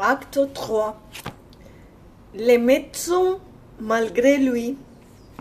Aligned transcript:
Acte 0.00 0.38
3. 0.54 0.96
Les 2.32 2.56
médecins, 2.56 3.40
malgré 3.80 4.36
lui. 4.36 4.76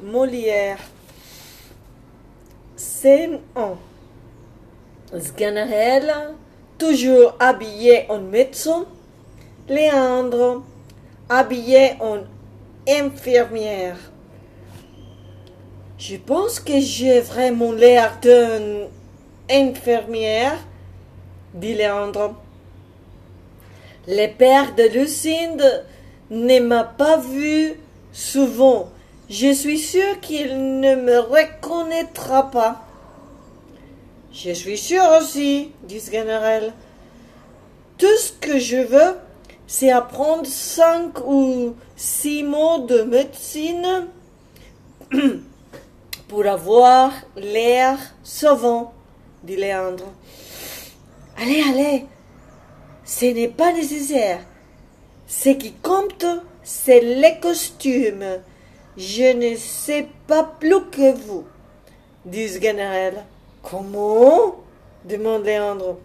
Molière. 0.01 0.79
Scène 2.75 3.39
1. 3.55 5.19
Sganarelle, 5.19 6.11
toujours 6.79 7.35
habillé 7.39 8.07
en 8.09 8.17
médecin. 8.17 8.87
Léandre, 9.69 10.63
habillé 11.29 11.91
en 11.99 12.21
infirmière. 12.89 13.97
Je 15.99 16.15
pense 16.15 16.59
que 16.59 16.79
j'ai 16.79 17.21
vraiment 17.21 17.73
l'air 17.73 18.17
d'une 18.23 18.87
infirmière, 19.51 20.57
dit 21.53 21.75
Léandre. 21.75 22.33
Le 24.07 24.27
père 24.27 24.73
de 24.75 24.83
Lucinde 24.83 25.85
ne 26.29 26.59
m'a 26.59 26.85
pas 26.85 27.17
vu 27.17 27.73
souvent. 28.13 28.89
Je 29.29 29.51
suis 29.51 29.79
sûr 29.79 30.21
qu'il 30.21 30.79
ne 30.79 30.95
me 30.95 31.19
reconnaîtra 31.19 32.49
pas. 32.49 32.85
Je 34.31 34.51
suis 34.51 34.77
sûr 34.77 35.03
aussi, 35.19 35.71
dit 35.83 35.99
Sganarelle. 35.99 36.71
Tout 37.97 38.17
ce 38.17 38.31
que 38.31 38.59
je 38.59 38.77
veux, 38.77 39.17
c'est 39.65 39.91
apprendre 39.91 40.45
cinq 40.45 41.19
ou 41.25 41.75
six 41.97 42.43
mots 42.43 42.85
de 42.85 43.01
médecine 43.01 44.07
pour 46.29 46.45
avoir 46.45 47.11
l'air 47.35 47.97
savant, 48.23 48.93
dit 49.43 49.57
Léandre. 49.57 50.13
Allez, 51.37 51.61
allez, 51.69 52.05
ce 53.07 53.25
n'est 53.25 53.47
pas 53.47 53.71
nécessaire. 53.71 54.41
Ce 55.27 55.49
qui 55.49 55.71
compte, 55.71 56.25
c'est 56.61 56.99
les 56.99 57.39
costumes. 57.41 58.41
Je 58.97 59.33
ne 59.33 59.55
sais 59.55 60.07
pas 60.27 60.43
plus 60.43 60.83
que 60.91 61.13
vous, 61.13 61.45
dit 62.25 62.49
Sganarelle. 62.49 63.23
Comment? 63.63 64.55
demande 65.05 65.45
Léandre. 65.45 65.97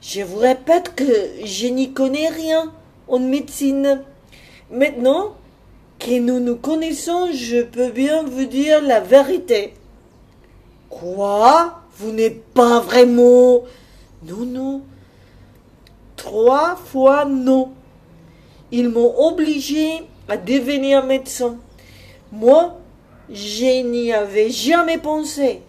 Je 0.00 0.22
vous 0.22 0.38
répète 0.38 0.94
que 0.94 1.04
je 1.44 1.66
n'y 1.66 1.92
connais 1.92 2.28
rien 2.28 2.72
en 3.06 3.18
médecine. 3.18 4.02
Maintenant 4.70 5.34
que 5.98 6.18
nous 6.18 6.40
nous 6.40 6.56
connaissons, 6.56 7.28
je 7.34 7.62
peux 7.62 7.90
bien 7.90 8.22
vous 8.22 8.46
dire 8.46 8.80
la 8.80 9.00
vérité. 9.00 9.74
Quoi? 10.88 11.82
Vous 11.98 12.12
n'êtes 12.12 12.42
pas 12.54 12.80
vraiment? 12.80 13.60
Non, 14.26 14.46
non. 14.46 14.82
Trois 16.20 16.76
fois 16.76 17.24
non. 17.24 17.72
Ils 18.70 18.90
m'ont 18.90 19.26
obligé 19.26 20.02
à 20.28 20.36
devenir 20.36 21.02
médecin. 21.02 21.56
Moi, 22.30 22.76
je 23.30 23.82
n'y 23.82 24.12
avais 24.12 24.50
jamais 24.50 24.98
pensé. 24.98 25.62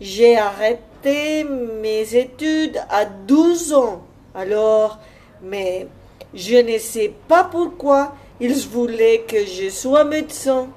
J'ai 0.00 0.38
arrêté 0.38 1.42
mes 1.42 2.14
études 2.14 2.80
à 2.88 3.04
12 3.04 3.72
ans. 3.72 4.02
Alors, 4.32 5.00
mais 5.42 5.88
je 6.32 6.54
ne 6.54 6.78
sais 6.78 7.12
pas 7.26 7.42
pourquoi 7.42 8.14
ils 8.38 8.64
voulaient 8.68 9.24
que 9.26 9.44
je 9.44 9.70
sois 9.70 10.04
médecin. 10.04 10.68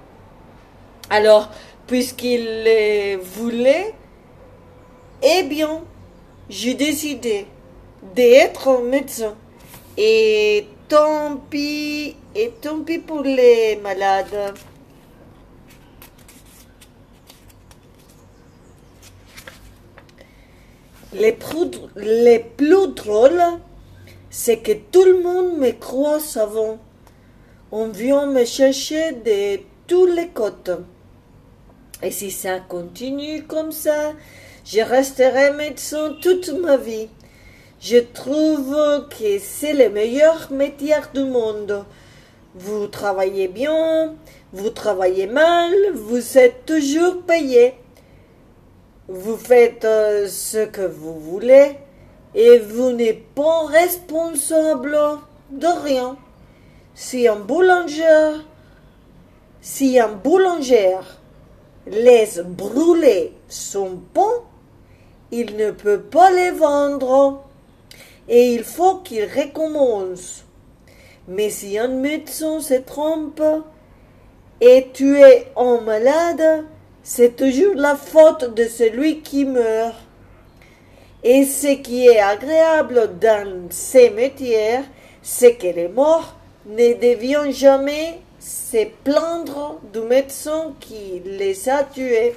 Alors, 1.11 1.49
puisqu'ils 1.86 3.19
voulaient, 3.21 3.93
eh 5.21 5.43
bien, 5.43 5.83
j'ai 6.49 6.73
décidé 6.73 7.45
d'être 8.16 8.81
médecin. 8.81 9.36
Et 9.97 10.67
tant 10.88 11.38
pis, 11.50 12.16
et 12.36 12.52
tant 12.61 12.81
pis 12.81 13.00
pour 13.00 13.22
les 13.22 13.78
malades. 13.78 14.53
Les 21.14 21.32
plus, 21.32 21.71
les 21.95 22.39
plus 22.39 22.88
drôles, 22.89 23.42
c'est 24.30 24.58
que 24.58 24.73
tout 24.73 25.04
le 25.04 25.21
monde 25.23 25.58
me 25.58 25.71
croit 25.71 26.20
savant. 26.20 26.77
On 27.71 27.88
vient 27.88 28.27
me 28.27 28.45
chercher 28.45 29.14
de 29.14 29.59
tous 29.88 30.05
les 30.05 30.27
côtés. 30.27 30.73
Et 32.02 32.11
si 32.11 32.32
ça 32.32 32.59
continue 32.59 33.43
comme 33.43 33.71
ça, 33.71 34.14
je 34.65 34.82
resterai 34.82 35.52
médecin 35.52 36.15
toute 36.21 36.49
ma 36.49 36.77
vie. 36.77 37.09
Je 37.81 37.97
trouve 37.97 39.07
que 39.09 39.39
c'est 39.39 39.71
le 39.71 39.89
meilleur 39.89 40.51
métier 40.51 40.97
du 41.13 41.23
monde. 41.23 41.85
Vous 42.53 42.87
travaillez 42.87 43.47
bien, 43.47 44.15
vous 44.51 44.69
travaillez 44.69 45.27
mal, 45.27 45.71
vous 45.93 46.37
êtes 46.37 46.65
toujours 46.65 47.21
payé. 47.21 47.75
Vous 49.07 49.37
faites 49.37 49.85
euh, 49.85 50.27
ce 50.27 50.65
que 50.65 50.81
vous 50.81 51.17
voulez 51.21 51.77
et 52.35 52.59
vous 52.59 52.91
n'êtes 52.91 53.25
pas 53.33 53.65
responsable 53.67 54.97
de 55.49 55.83
rien. 55.83 56.17
Si 56.93 57.29
un 57.29 57.37
boulanger, 57.37 58.41
si 59.61 59.97
un 59.97 60.09
boulanger 60.09 60.97
laisse 61.87 62.39
brûler 62.39 63.33
son 63.47 64.01
pain, 64.13 64.43
il 65.31 65.55
ne 65.55 65.71
peut 65.71 66.01
pas 66.01 66.29
les 66.29 66.51
vendre 66.51 67.45
et 68.29 68.53
il 68.53 68.63
faut 68.63 68.97
qu'il 68.97 69.25
recommence. 69.25 70.45
Mais 71.27 71.49
si 71.49 71.77
un 71.77 71.87
médecin 71.87 72.61
se 72.61 72.75
trompe 72.75 73.41
et 74.61 74.87
tue 74.93 75.23
un 75.57 75.81
malade, 75.81 76.65
c'est 77.03 77.35
toujours 77.35 77.75
la 77.75 77.95
faute 77.95 78.53
de 78.53 78.65
celui 78.65 79.21
qui 79.21 79.45
meurt. 79.45 79.95
Et 81.23 81.43
ce 81.43 81.75
qui 81.81 82.07
est 82.07 82.19
agréable 82.19 83.17
dans 83.19 83.69
ces 83.71 84.09
métiers, 84.11 84.79
c'est 85.21 85.55
que 85.55 85.67
les 85.67 85.87
morts 85.87 86.35
ne 86.65 86.93
deviennent 86.93 87.51
jamais 87.51 88.19
se 88.39 88.85
plaindre 89.03 89.79
du 89.91 89.99
médecin 90.01 90.73
qui 90.79 91.21
les 91.25 91.67
a 91.67 91.83
tués. 91.83 92.35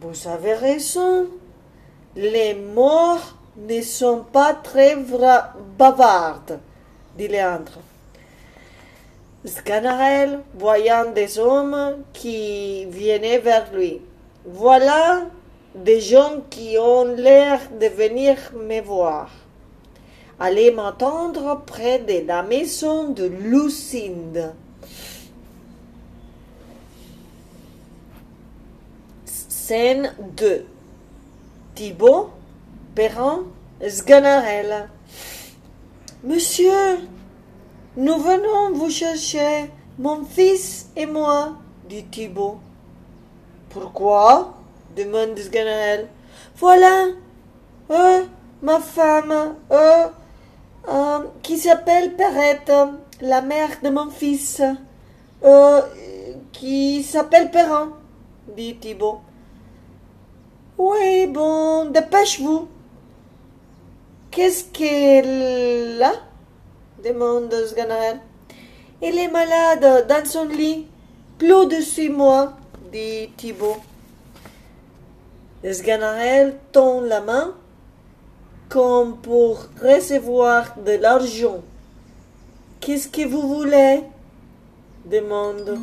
Vous 0.00 0.28
avez 0.28 0.54
raison. 0.54 1.26
Les 2.14 2.54
morts 2.54 3.36
ne 3.56 3.80
sont 3.80 4.22
pas 4.32 4.52
très 4.52 4.96
bavardes, 5.78 6.60
dit 7.16 7.28
Léandre. 7.28 7.78
Sganarelle, 9.46 10.40
voyant 10.54 11.10
des 11.10 11.38
hommes 11.38 12.04
qui 12.12 12.84
venaient 12.84 13.38
vers 13.38 13.72
lui. 13.72 14.00
Voilà 14.44 15.22
des 15.74 16.00
gens 16.00 16.42
qui 16.50 16.76
ont 16.78 17.04
l'air 17.04 17.60
de 17.80 17.86
venir 17.86 18.36
me 18.54 18.82
voir. 18.82 19.30
Allez 20.38 20.70
m'entendre 20.70 21.62
près 21.64 21.98
de 21.98 22.26
la 22.26 22.42
maison 22.42 23.08
de 23.08 23.24
Lucinde. 23.24 24.52
Scène 29.24 30.14
2 30.36 30.66
Thibaut, 31.74 32.30
Perrin, 32.94 33.44
Sganarelle. 33.88 34.88
Monsieur, 36.22 36.98
nous 37.96 38.18
venons 38.18 38.72
vous 38.74 38.90
chercher, 38.90 39.70
mon 39.98 40.24
fils 40.24 40.90
et 40.96 41.06
moi, 41.06 41.54
dit 41.88 42.04
Thibaut. 42.04 42.58
Pourquoi? 43.70 44.54
demande 44.96 45.38
Sganarelle. 45.38 46.08
Voilà, 46.56 47.06
euh, 47.90 48.22
ma 48.60 48.78
femme, 48.78 49.54
euh, 49.70 50.06
euh, 50.88 51.18
qui 51.42 51.58
s'appelle 51.58 52.14
Perrette, 52.14 52.72
la 53.20 53.40
mère 53.40 53.70
de 53.82 53.88
mon 53.88 54.10
fils, 54.10 54.62
euh, 55.44 55.80
qui 56.52 57.02
s'appelle 57.02 57.50
Perrin, 57.50 57.92
dit 58.56 58.76
Thibaut. 58.76 59.20
Oui, 60.84 61.28
bon, 61.28 61.84
dépêche-vous. 61.92 62.66
Qu'est-ce 64.32 64.64
qu'elle 64.64 66.02
a? 66.02 66.12
demande 67.04 67.54
Sganarelle. 67.68 68.18
Elle 69.00 69.16
est 69.16 69.28
malade 69.28 70.08
dans 70.08 70.24
son 70.24 70.46
lit, 70.46 70.88
plus 71.38 71.66
de 71.66 71.80
six 71.80 72.08
mois, 72.08 72.54
dit 72.90 73.30
Thibaut. 73.36 73.76
Sganarelle 75.64 76.58
tend 76.72 77.00
la 77.00 77.20
main 77.20 77.54
comme 78.68 79.18
pour 79.18 79.68
recevoir 79.80 80.74
de 80.84 80.96
l'argent. 80.96 81.60
Qu'est-ce 82.80 83.08
que 83.08 83.24
vous 83.24 83.46
voulez? 83.54 84.00
demande. 85.04 85.78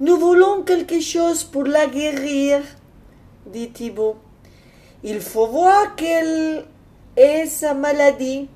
Nous 0.00 0.16
voulons 0.16 0.62
quelque 0.62 1.00
chose 1.00 1.44
pour 1.44 1.62
la 1.62 1.86
guérir, 1.86 2.62
dit 3.46 3.70
Thibaut. 3.70 4.16
Il 5.04 5.20
faut 5.20 5.46
voir 5.46 5.94
qu'elle 5.96 6.64
est 7.16 7.46
sa 7.46 7.74
maladie 7.74 8.48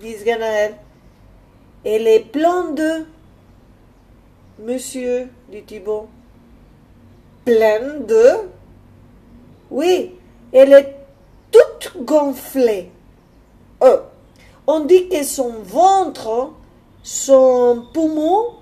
dit 0.00 0.16
Ganaël. 0.24 0.74
Elle 1.84 2.06
est 2.06 2.20
pleine 2.20 2.74
de. 2.74 3.04
Monsieur, 4.60 5.28
dit 5.50 5.62
Thibault. 5.62 6.08
Pleine 7.44 8.06
de. 8.06 8.30
Oui, 9.70 10.14
elle 10.52 10.72
est 10.72 10.96
toute 11.50 12.04
gonflée. 12.04 12.90
Euh, 13.82 13.98
on 14.66 14.80
dit 14.80 15.08
que 15.08 15.22
son 15.22 15.50
ventre, 15.62 16.52
son 17.02 17.86
poumon 17.92 18.54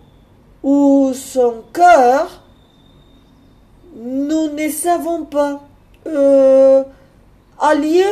ou 0.62 1.12
son 1.14 1.62
cœur, 1.72 2.41
nous 3.94 4.50
ne 4.50 4.68
savons 4.68 5.24
pas. 5.24 5.62
Euh, 6.06 6.82
au 7.60 7.76
lieu 7.76 8.04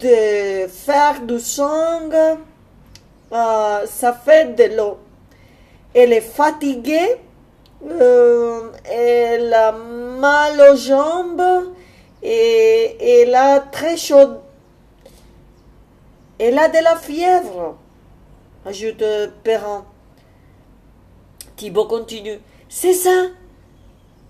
de 0.00 0.68
faire 0.68 1.20
du 1.22 1.38
sang, 1.38 2.10
euh, 3.32 3.86
ça 3.86 4.12
fait 4.12 4.54
de 4.54 4.76
l'eau. 4.76 4.98
Elle 5.94 6.12
est 6.12 6.20
fatiguée, 6.20 7.16
euh, 7.84 8.70
elle 8.84 9.52
a 9.52 9.72
mal 9.72 10.60
aux 10.72 10.76
jambes 10.76 11.72
et 12.22 13.20
elle 13.22 13.34
a 13.34 13.60
très 13.60 13.96
chaud. 13.96 14.40
Elle 16.38 16.58
a 16.58 16.68
de 16.68 16.82
la 16.84 16.96
fièvre, 16.96 17.76
ajoute 18.64 19.04
Perrin. 19.42 19.84
Thibault 21.56 21.86
continue. 21.86 22.38
C'est 22.68 22.92
ça. 22.92 23.10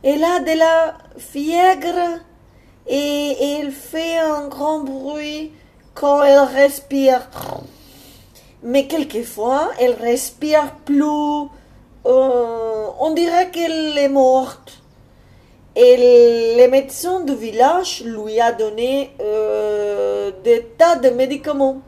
Elle 0.09 0.23
a 0.23 0.39
de 0.39 0.57
la 0.57 0.95
fièvre 1.19 2.21
et 2.87 3.59
elle 3.59 3.73
fait 3.73 4.19
un 4.19 4.47
grand 4.47 4.85
bruit 4.85 5.51
quand 5.95 6.23
elle 6.23 6.39
respire. 6.39 7.29
Mais 8.63 8.87
quelquefois, 8.87 9.73
elle 9.81 9.95
respire 9.95 10.77
plus. 10.85 11.49
Euh, 12.07 12.87
on 13.01 13.15
dirait 13.15 13.51
qu'elle 13.51 13.99
est 13.99 14.09
morte. 14.09 14.81
Et 15.75 16.55
le 16.57 16.69
médecin 16.71 17.23
du 17.23 17.35
village 17.35 18.05
lui 18.05 18.41
a 18.41 18.53
donné 18.53 19.11
euh, 19.21 20.31
des 20.45 20.67
tas 20.79 20.95
de 20.95 21.11
médicaments. 21.11 21.79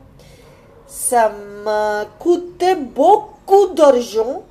Ça 0.89 1.31
m'a 1.65 2.05
coûté 2.19 2.75
beaucoup 2.75 3.69
d'argent, 3.77 4.43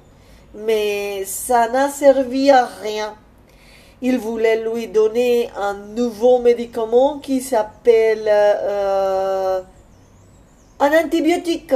mais 0.56 1.26
ça 1.26 1.68
n'a 1.68 1.90
servi 1.90 2.50
à 2.50 2.66
rien. 2.66 3.14
Il 4.02 4.18
voulait 4.20 4.64
lui 4.64 4.88
donner 4.88 5.50
un 5.58 5.74
nouveau 5.74 6.40
médicament 6.40 7.20
qui 7.20 7.42
s'appelle 7.42 8.26
euh, 8.28 9.62
un 10.80 11.06
antibiotique, 11.06 11.74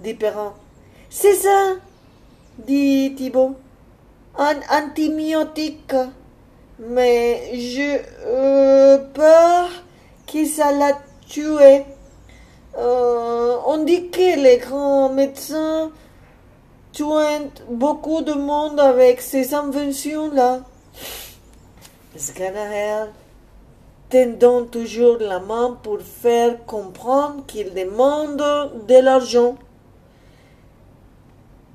dit 0.00 0.14
Perrin. 0.14 0.52
C'est 1.08 1.34
ça, 1.34 1.74
dit 2.58 3.14
Thibault. 3.16 3.54
Un 4.38 4.56
antibiotique 4.70 5.94
mais 6.78 7.50
j'ai 7.54 8.02
euh, 8.26 8.98
peur 9.14 9.68
que 10.26 10.44
ça 10.44 10.72
l'a 10.72 10.98
tué. 11.28 11.84
Euh, 12.78 13.56
on 13.66 13.84
dit 13.84 14.10
que 14.10 14.38
les 14.38 14.58
grands 14.58 15.08
médecins 15.08 15.90
tuent 16.92 17.50
beaucoup 17.70 18.20
de 18.20 18.34
monde 18.34 18.78
avec 18.80 19.22
ces 19.22 19.54
inventions-là. 19.54 20.60
Sganahel 22.18 23.08
tendant 24.08 24.64
toujours 24.64 25.18
la 25.18 25.40
main 25.40 25.78
pour 25.82 26.00
faire 26.00 26.64
comprendre 26.64 27.44
qu'il 27.46 27.74
demande 27.74 28.36
de 28.86 29.02
l'argent. 29.02 29.56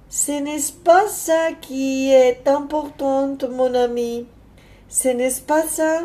Ce 0.09 0.31
n'est 0.31 0.57
pas 0.83 1.07
ça 1.07 1.51
qui 1.61 2.11
est 2.11 2.47
important, 2.47 3.37
mon 3.49 3.73
ami. 3.73 4.27
Ce 4.89 5.09
n'est 5.09 5.31
pas 5.45 5.63
ça. 5.63 6.01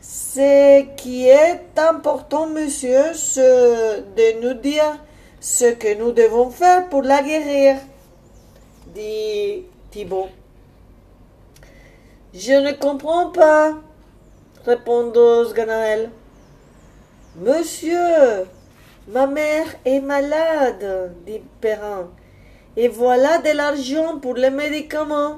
Ce 0.00 0.82
qui 0.96 1.28
est 1.28 1.78
important, 1.78 2.46
monsieur, 2.46 3.12
c'est 3.14 4.02
de 4.16 4.40
nous 4.40 4.54
dire 4.54 4.98
ce 5.40 5.72
que 5.72 5.94
nous 5.98 6.12
devons 6.12 6.50
faire 6.50 6.88
pour 6.88 7.02
la 7.02 7.22
guérir, 7.22 7.76
dit 8.94 9.64
Thibault. 9.90 10.28
Je 12.34 12.52
ne 12.52 12.72
comprends 12.72 13.30
pas, 13.30 13.74
répondit 14.66 15.52
Ganaël. 15.54 16.10
Monsieur, 17.36 18.46
ma 19.08 19.26
mère 19.26 19.66
est 19.86 20.00
malade, 20.00 21.14
dit 21.24 21.40
Perrin, 21.60 22.10
et 22.76 22.88
voilà 22.88 23.38
de 23.38 23.56
l'argent 23.56 24.18
pour 24.18 24.34
les 24.34 24.50
médicaments. 24.50 25.36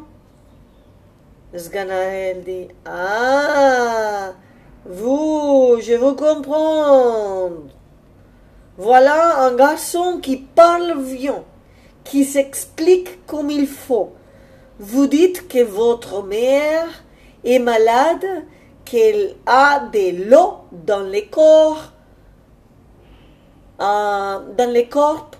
Sganaël 1.57 2.43
dit 2.43 2.69
Ah 2.85 4.33
Vous, 4.85 5.77
je 5.81 5.95
vous 5.95 6.17
comprends. 6.17 7.51
Voilà 8.79 9.45
un 9.45 9.55
garçon 9.55 10.19
qui 10.21 10.39
parle 10.39 11.05
bien, 11.05 11.45
qui 12.03 12.25
s'explique 12.25 13.25
comme 13.27 13.51
il 13.51 13.69
faut. 13.69 14.13
Vous 14.83 15.07
dites 15.07 15.47
que 15.47 15.63
votre 15.63 16.23
mère 16.23 16.89
est 17.45 17.59
malade, 17.59 18.47
qu'elle 18.87 19.37
a 19.45 19.81
de 19.81 20.25
l'eau 20.31 20.55
dans 20.73 21.03
les 21.03 21.27
corps, 21.27 21.93
euh, 23.79 24.39
dans 24.57 24.71
les 24.73 24.89
corps, 24.89 25.33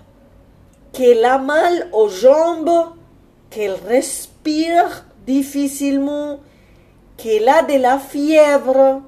qu'elle 0.93 1.25
a 1.25 1.39
mal 1.39 1.89
aux 1.91 2.07
jambes, 2.07 2.69
qu'elle 3.49 3.73
respire 3.87 5.05
difficilement, 5.25 6.39
qu'elle 7.17 7.49
a 7.49 7.63
de 7.63 7.81
la 7.81 7.97
fièvre 7.97 9.01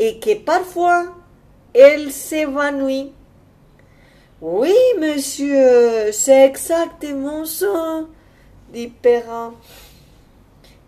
et 0.00 0.18
que 0.18 0.34
parfois 0.34 1.04
elle 1.74 2.10
s'évanouit. 2.10 3.12
Oui, 4.40 4.74
monsieur, 4.98 6.10
c'est 6.10 6.44
exactement 6.44 7.44
ça, 7.44 8.00
Perrin. 9.02 9.54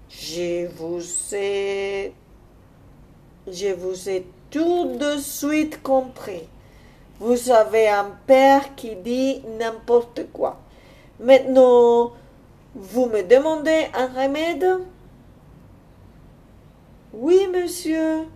Je 0.08 0.66
vous 0.68 1.02
ai. 1.34 2.12
Je 3.46 3.72
vous 3.74 4.08
ai 4.08 4.26
tout 4.50 4.96
de 4.96 5.18
suite 5.18 5.82
compris. 5.82 6.48
Vous 7.18 7.50
avez 7.50 7.88
un 7.88 8.10
père 8.26 8.74
qui 8.74 8.96
dit 8.96 9.42
n'importe 9.58 10.32
quoi. 10.32 10.60
Maintenant, 11.20 12.12
vous 12.74 13.06
me 13.06 13.22
demandez 13.22 13.86
un 13.94 14.06
remède? 14.06 14.78
Oui, 17.12 17.46
monsieur. 17.52 18.26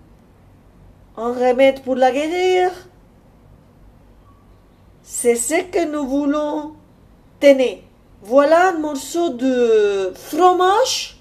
Un 1.16 1.32
remède 1.32 1.82
pour 1.82 1.96
la 1.96 2.12
guérir? 2.12 2.70
C'est 5.02 5.36
ce 5.36 5.62
que 5.62 5.84
nous 5.90 6.06
voulons. 6.06 6.74
Tenez, 7.40 7.85
voilà 8.23 8.68
un 8.70 8.78
morceau 8.78 9.30
de 9.30 10.12
fromage 10.14 11.18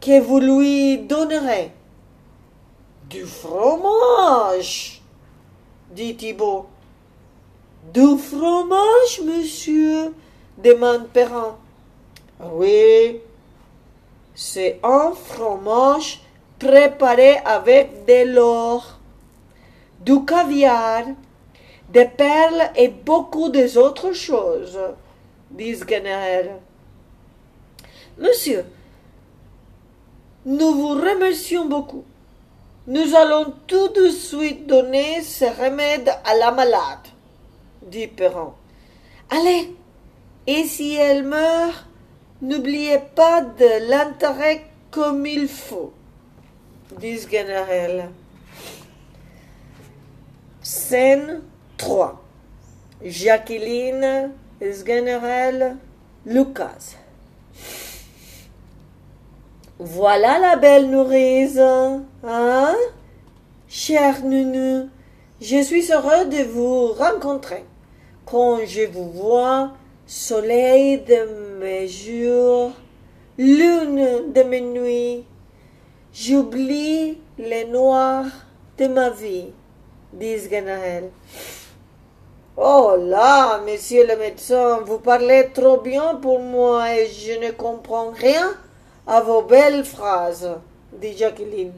que 0.00 0.20
vous 0.20 0.40
lui 0.40 0.98
donnerez. 0.98 1.70
Du 3.08 3.24
fromage 3.24 5.02
dit 5.90 6.16
Thibault. 6.16 6.66
Du 7.92 8.18
fromage, 8.18 9.20
monsieur 9.24 10.14
demande 10.58 11.08
Perrin. 11.08 11.56
Oui, 12.52 13.20
c'est 14.34 14.80
un 14.82 15.12
fromage 15.12 16.20
préparé 16.58 17.36
avec 17.44 18.06
de 18.06 18.34
l'or, 18.34 18.98
du 20.00 20.24
caviar, 20.24 21.04
des 21.90 22.06
perles 22.06 22.70
et 22.74 22.88
beaucoup 22.88 23.50
d'autres 23.50 24.12
choses, 24.12 24.78
dit 25.54 25.74
Sganner. 25.76 26.50
Monsieur, 28.18 28.64
nous 30.44 30.74
vous 30.74 30.94
remercions 30.94 31.66
beaucoup. 31.66 32.04
Nous 32.86 33.14
allons 33.14 33.54
tout 33.66 33.88
de 33.88 34.10
suite 34.10 34.66
donner 34.66 35.22
ce 35.22 35.46
remède 35.46 36.10
à 36.24 36.36
la 36.36 36.50
malade, 36.50 37.08
dit 37.82 38.06
Perron. 38.06 38.52
Allez, 39.30 39.74
et 40.46 40.64
si 40.64 40.94
elle 40.94 41.24
meurt, 41.24 41.86
N'oubliez 42.44 42.98
pas 42.98 43.40
de 43.40 43.88
l'intérêt 43.88 44.66
comme 44.90 45.24
il 45.24 45.48
faut, 45.48 45.94
dit 47.00 47.18
General. 47.18 48.10
Scène 50.60 51.40
3. 51.78 52.22
Jacqueline, 53.02 54.32
General, 54.72 55.76
Lucas. 56.24 56.96
Voilà 59.78 60.38
la 60.38 60.56
belle 60.56 60.88
nourrice, 60.88 61.58
hein? 61.58 62.74
Cher 63.68 64.24
Nunu, 64.24 64.88
Je 65.40 65.62
suis 65.62 65.92
heureux 65.92 66.24
de 66.26 66.44
vous 66.44 66.92
rencontrer. 66.92 67.64
Quand 68.24 68.64
je 68.64 68.86
vous 68.86 69.10
vois, 69.10 69.72
soleil 70.06 70.98
de 70.98 71.58
mes 71.60 71.86
jours, 71.86 72.72
lune 73.36 74.32
de 74.32 74.42
mes 74.44 74.62
nuits, 74.62 75.24
j'oublie 76.14 77.18
les 77.36 77.66
noirs 77.66 78.26
de 78.78 78.86
ma 78.86 79.10
vie, 79.10 79.52
dit 80.14 80.48
Ganarelle. 80.48 81.10
Oh 82.56 82.94
là, 82.96 83.60
monsieur 83.66 84.06
le 84.06 84.16
médecin, 84.16 84.78
vous 84.86 84.98
parlez 84.98 85.48
trop 85.52 85.78
bien 85.78 86.14
pour 86.14 86.38
moi 86.38 86.94
et 86.94 87.08
je 87.08 87.32
ne 87.44 87.50
comprends 87.50 88.12
rien 88.12 88.48
à 89.08 89.20
vos 89.20 89.42
belles 89.42 89.84
phrases, 89.84 90.48
dit 90.92 91.16
Jacqueline. 91.16 91.72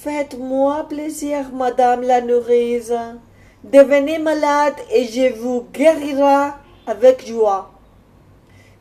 Faites-moi 0.00 0.86
plaisir, 0.88 1.52
madame 1.52 2.02
la 2.02 2.20
nourrice. 2.20 2.92
Devenez 3.62 4.18
malade 4.18 4.74
et 4.90 5.04
je 5.04 5.32
vous 5.32 5.64
guérirai 5.72 6.50
avec 6.88 7.24
joie. 7.24 7.70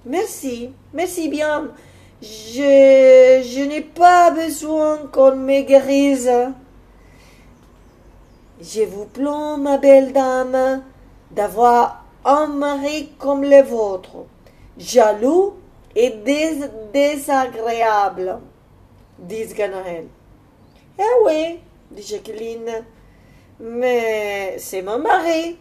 Merci, 0.08 0.72
merci 0.92 1.30
bien. 1.30 1.68
Je, 2.20 3.44
je 3.44 3.64
n'ai 3.64 3.82
pas 3.82 4.32
besoin 4.32 4.98
qu'on 5.12 5.36
me 5.36 5.62
guérisse. 5.62 6.30
Je 8.62 8.84
vous 8.84 9.06
plains, 9.06 9.58
ma 9.58 9.78
belle 9.78 10.14
dame, 10.14 10.82
d'avoir 11.32 12.06
un 12.24 12.48
mari 12.48 13.12
comme 13.20 13.44
le 13.44 13.62
vôtre, 13.62 14.26
jaloux 14.78 15.56
et 15.94 16.12
désagréable, 16.94 18.40
dit 19.20 19.46
Ganaël. 19.54 20.08
Eh 20.98 21.04
oui, 21.26 21.60
dit 21.92 22.02
Jacqueline, 22.02 22.86
mais 23.60 24.56
c'est 24.58 24.82
mon 24.82 25.00
mari. 25.00 25.58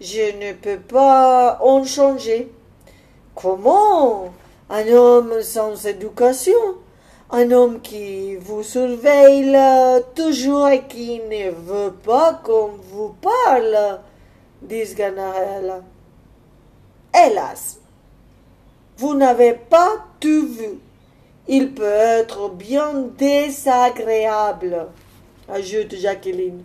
Je 0.00 0.36
ne 0.36 0.52
peux 0.52 0.80
pas 0.80 1.58
en 1.62 1.84
changer. 1.84 2.50
Comment 3.36 4.34
Un 4.68 4.88
homme 4.88 5.42
sans 5.42 5.86
éducation 5.86 6.52
un 7.30 7.50
homme 7.50 7.80
qui 7.80 8.36
vous 8.36 8.62
surveille 8.62 9.56
toujours 10.14 10.68
et 10.68 10.84
qui 10.86 11.20
ne 11.20 11.50
veut 11.50 11.92
pas 11.92 12.40
qu'on 12.44 12.70
vous 12.90 13.14
parle, 13.20 14.00
dit 14.62 14.94
Ganarelle. 14.94 15.82
Hélas, 17.14 17.78
vous 18.98 19.14
n'avez 19.14 19.54
pas 19.54 20.04
tout 20.20 20.46
vu. 20.46 20.78
Il 21.48 21.74
peut 21.74 21.84
être 21.84 22.50
bien 22.50 22.92
désagréable, 23.16 24.86
ajoute 25.48 25.94
Jacqueline. 25.94 26.64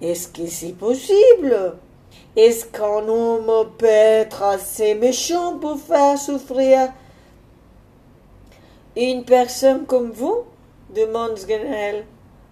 Est-ce 0.00 0.28
que 0.28 0.46
c'est 0.46 0.76
possible? 0.76 1.76
Est-ce 2.36 2.66
qu'un 2.66 3.08
homme 3.08 3.70
peut 3.78 3.86
être 3.86 4.42
assez 4.42 4.94
méchant 4.94 5.58
pour 5.58 5.78
faire 5.78 6.18
souffrir 6.18 6.92
une 8.96 9.24
personne 9.24 9.84
comme 9.86 10.10
vous 10.10 10.44
demande 10.94 11.36
Sganel. 11.36 12.04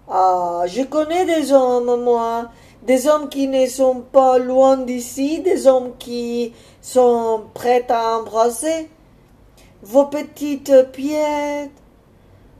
Ah, 0.07 0.63
je 0.67 0.83
connais 0.83 1.25
des 1.25 1.51
hommes, 1.51 2.03
moi, 2.03 2.49
des 2.83 3.07
hommes 3.07 3.29
qui 3.29 3.47
ne 3.47 3.65
sont 3.65 4.01
pas 4.01 4.37
loin 4.37 4.77
d'ici, 4.77 5.39
des 5.39 5.65
hommes 5.65 5.93
qui 5.97 6.53
sont 6.81 7.45
prêts 7.53 7.85
à 7.89 8.19
embrasser. 8.19 8.89
Vos 9.81 10.05
petites 10.05 10.91
pieds. 10.91 11.71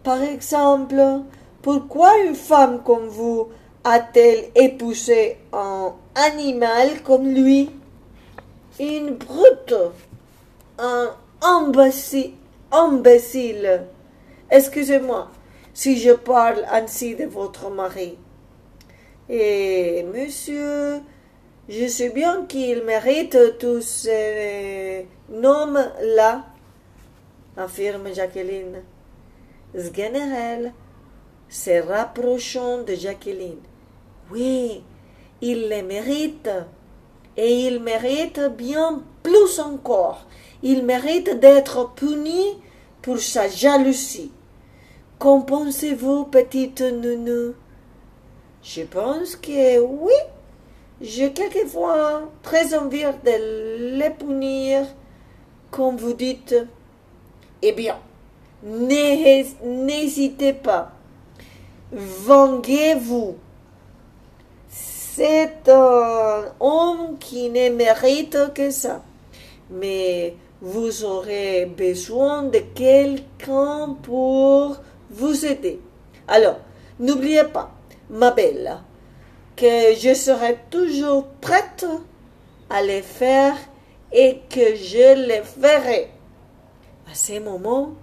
Par 0.04 0.22
exemple, 0.22 1.22
pourquoi 1.62 2.18
une 2.20 2.36
femme 2.36 2.82
comme 2.84 3.08
vous 3.08 3.48
a-t-elle 3.84 4.46
épousé 4.56 5.38
un 5.54 5.94
animal 6.16 7.02
comme 7.04 7.28
lui? 7.28 7.72
Une 8.80 9.12
brute, 9.12 9.76
un 10.80 11.10
imbécile, 11.42 12.34
imbécile. 12.76 13.84
Excusez-moi 14.52 15.30
si 15.74 15.98
je 15.98 16.12
parle 16.12 16.66
ainsi 16.72 17.16
de 17.16 17.26
votre 17.26 17.70
mari. 17.70 18.18
Et 19.30 20.04
monsieur, 20.04 21.02
je 21.68 21.88
sais 21.88 22.10
bien 22.10 22.46
qu'il 22.46 22.84
mérite 22.84 23.58
tous 23.60 23.82
ces 23.82 25.08
noms-là, 25.30 26.46
affirme 27.58 28.14
Jacqueline. 28.14 28.84
Sgannerel 29.78 30.74
se 31.50 31.82
rapprochant 31.82 32.84
de 32.84 32.94
Jacqueline. 32.96 33.60
Oui, 34.32 34.82
il 35.42 35.68
les 35.68 35.84
mérite. 35.84 36.50
Et 37.36 37.68
il 37.68 37.82
mérite 37.82 38.40
bien 38.56 39.04
plus 39.24 39.60
encore. 39.60 40.26
Il 40.64 40.86
mérite 40.86 41.38
d'être 41.40 41.94
puni 41.96 42.62
pour 43.06 43.20
sa 43.20 43.48
jalousie. 43.48 44.32
Qu'en 45.20 45.42
pensez-vous, 45.42 46.26
petite 46.26 46.82
nounou? 46.82 47.54
Je 48.64 48.82
pense 48.82 49.36
que 49.36 49.80
oui. 49.80 50.16
J'ai 51.00 51.32
quelquefois 51.32 52.32
très 52.42 52.74
envie 52.74 53.04
de 53.04 53.96
les 54.00 54.10
punir, 54.10 54.88
comme 55.70 55.98
vous 55.98 56.14
dites. 56.14 56.56
Eh 57.62 57.74
bien, 57.74 58.00
n'hésitez 58.64 60.54
pas. 60.54 60.92
Vengez-vous. 61.92 63.36
C'est 64.68 65.70
un 65.70 66.46
homme 66.60 67.20
qui 67.20 67.52
ne 67.52 67.70
mérite 67.70 68.52
que 68.56 68.72
ça. 68.72 69.04
Mais 69.70 70.34
vous 70.62 71.04
aurez 71.04 71.66
besoin 71.66 72.44
de 72.44 72.60
quelqu'un 72.74 73.96
pour 74.02 74.78
vous 75.10 75.46
aider. 75.46 75.80
Alors, 76.28 76.60
n'oubliez 77.00 77.44
pas, 77.44 77.72
ma 78.10 78.32
belle, 78.32 78.78
que 79.56 79.96
je 79.98 80.14
serai 80.14 80.58
toujours 80.70 81.28
prête 81.42 81.86
à 82.70 82.82
les 82.82 83.02
faire 83.02 83.56
et 84.12 84.40
que 84.50 84.76
je 84.76 85.28
les 85.28 85.44
ferai. 85.44 86.10
À 87.10 87.14
ce 87.14 87.40
moment, 87.40 87.94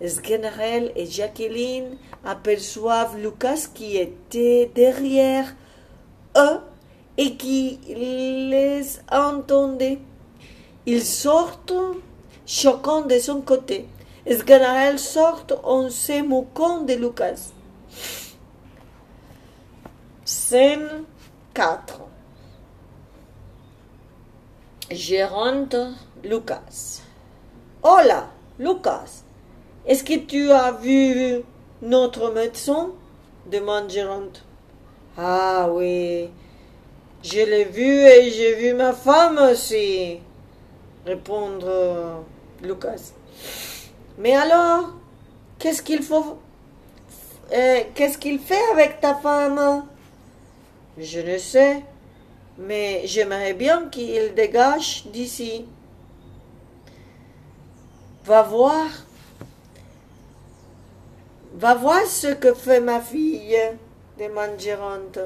Sgenerel 0.00 0.92
et 0.96 1.06
Jacqueline 1.06 1.96
aperçoivent 2.24 3.18
Lucas 3.18 3.68
qui 3.72 3.96
était 3.96 4.70
derrière 4.74 5.54
eux 6.36 6.60
et 7.16 7.36
qui 7.36 7.78
les 7.88 8.82
entendait. 9.10 9.98
Ils 10.84 11.04
sortent 11.04 11.72
chacun 12.44 13.02
de 13.02 13.18
son 13.20 13.40
côté. 13.40 13.86
Sganarelle 14.28 14.98
sort 14.98 15.46
en 15.62 15.88
se 15.90 16.22
moquant 16.22 16.80
de 16.80 16.94
Lucas. 16.94 17.52
Scène 20.24 21.04
4 21.54 22.00
Gérante 24.90 25.76
Lucas. 26.24 27.02
Hola, 27.82 28.28
Lucas. 28.58 29.22
Est-ce 29.86 30.02
que 30.02 30.18
tu 30.18 30.50
as 30.50 30.72
vu 30.72 31.42
notre 31.80 32.32
médecin? 32.32 32.90
demande 33.46 33.90
Gérante. 33.90 34.44
Ah 35.16 35.68
oui, 35.70 36.30
je 37.22 37.38
l'ai 37.38 37.64
vu 37.64 37.82
et 37.84 38.30
j'ai 38.30 38.54
vu 38.54 38.74
ma 38.74 38.92
femme 38.92 39.38
aussi 39.38 40.20
répondre 41.06 41.66
euh, 41.66 42.20
Lucas. 42.62 43.12
Mais 44.18 44.34
alors, 44.34 44.94
qu'est-ce 45.58 45.82
qu'il 45.82 46.02
faut 46.02 46.38
euh, 47.52 47.80
Qu'est-ce 47.94 48.18
qu'il 48.18 48.38
fait 48.38 48.62
avec 48.72 49.00
ta 49.00 49.14
femme? 49.14 49.86
Je 50.98 51.20
ne 51.20 51.38
sais, 51.38 51.82
mais 52.58 53.02
j'aimerais 53.06 53.54
bien 53.54 53.88
qu'il 53.88 54.34
dégage 54.34 55.06
d'ici. 55.06 55.66
Va 58.24 58.42
voir. 58.42 58.86
Va 61.54 61.74
voir 61.74 62.04
ce 62.06 62.28
que 62.28 62.54
fait 62.54 62.80
ma 62.80 63.00
fille, 63.00 63.58
demande 64.18 64.58
Géronte. 64.58 65.18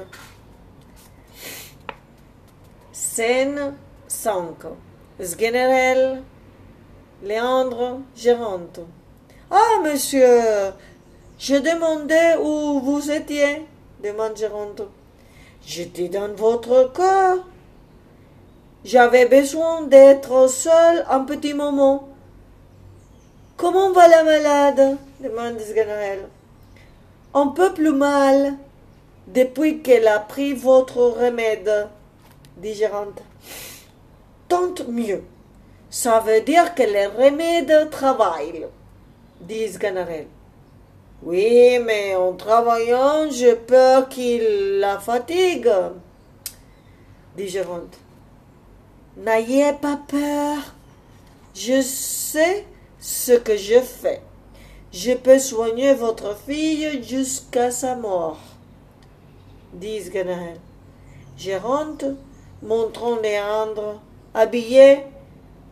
Scène 2.91 3.75
5. 4.07 4.65
Sgenerel, 5.19 6.21
Léandre, 7.23 8.01
Géronte. 8.15 8.81
Ah, 9.49 9.81
monsieur, 9.83 10.73
je 11.39 11.55
demandais 11.55 12.37
où 12.37 12.79
vous 12.81 13.09
étiez, 13.09 13.65
demande 14.03 14.37
Géronte. 14.37 14.83
J'étais 15.65 16.07
dans 16.07 16.31
votre 16.35 16.93
corps. 16.93 17.45
J'avais 18.85 19.25
besoin 19.25 19.81
d'être 19.81 20.47
seul 20.49 21.03
un 21.09 21.21
petit 21.21 21.55
moment. 21.55 22.09
Comment 23.57 23.91
va 23.91 24.07
la 24.07 24.23
malade 24.23 24.97
demande 25.19 25.59
Sgenerel. 25.59 26.29
Un 27.33 27.47
peu 27.47 27.73
plus 27.73 27.91
mal, 27.91 28.53
depuis 29.25 29.81
qu'elle 29.81 30.07
a 30.07 30.19
pris 30.19 30.53
votre 30.53 30.99
remède, 30.99 31.87
dit 32.57 32.75
Gérante. 32.75 33.21
Tant 34.47 34.73
mieux. 34.87 35.23
Ça 35.89 36.19
veut 36.19 36.41
dire 36.41 36.75
que 36.75 36.83
le 36.83 37.07
remède 37.17 37.89
travaille, 37.89 38.65
dit 39.41 39.67
Sganarelle. 39.67 40.27
Oui, 41.23 41.79
mais 41.79 42.15
en 42.15 42.33
travaillant, 42.33 43.29
j'ai 43.31 43.55
peur 43.55 44.07
qu'il 44.07 44.79
la 44.79 44.99
fatigue, 44.99 45.71
dit 47.35 47.47
Géronte. 47.47 47.97
N'ayez 49.17 49.73
pas 49.73 49.99
peur. 50.07 50.75
Je 51.55 51.81
sais 51.81 52.65
ce 52.99 53.31
que 53.31 53.57
je 53.57 53.79
fais. 53.79 54.21
Je 54.91 55.13
peux 55.13 55.39
soigner 55.39 55.93
votre 55.93 56.35
fille 56.35 57.03
jusqu'à 57.03 57.71
sa 57.71 57.95
mort, 57.95 58.39
dit 59.73 60.01
Sganarelle. 60.01 60.59
Géronte, 61.37 62.05
montrant 62.61 63.15
Léandre, 63.17 64.01
habillé 64.37 65.03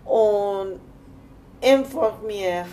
en 0.07 0.65
infirmière, 1.63 2.67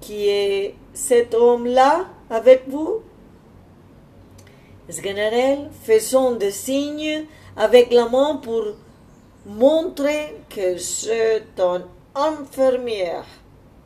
qui 0.00 0.28
est 0.28 0.74
cet 0.92 1.34
homme-là 1.34 2.04
avec 2.28 2.68
vous? 2.68 3.00
Sganarelle 4.90 5.70
faisant 5.82 6.32
des 6.32 6.50
signes 6.50 7.24
avec 7.56 7.92
la 7.92 8.08
main 8.08 8.36
pour 8.36 8.64
montrer 9.46 10.36
que 10.50 10.76
c'est 10.76 11.44
une 11.58 11.84
infirmière? 12.14 13.24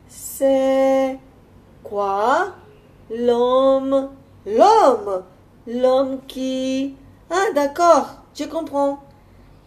C'est 0.09 1.17
quoi 1.83 2.53
L'homme? 3.09 4.09
L'homme? 4.45 5.23
L'homme 5.67 6.19
qui... 6.27 6.95
Ah 7.29 7.47
d'accord, 7.55 8.07
je 8.35 8.43
comprends. 8.43 9.01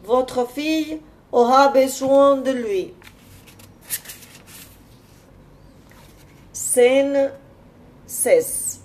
Votre 0.06 0.48
fille 0.48 1.00
aura 1.32 1.66
besoin 1.66 2.36
de 2.36 2.52
lui. 2.52 2.94
Scène 6.52 7.32
16. 8.06 8.82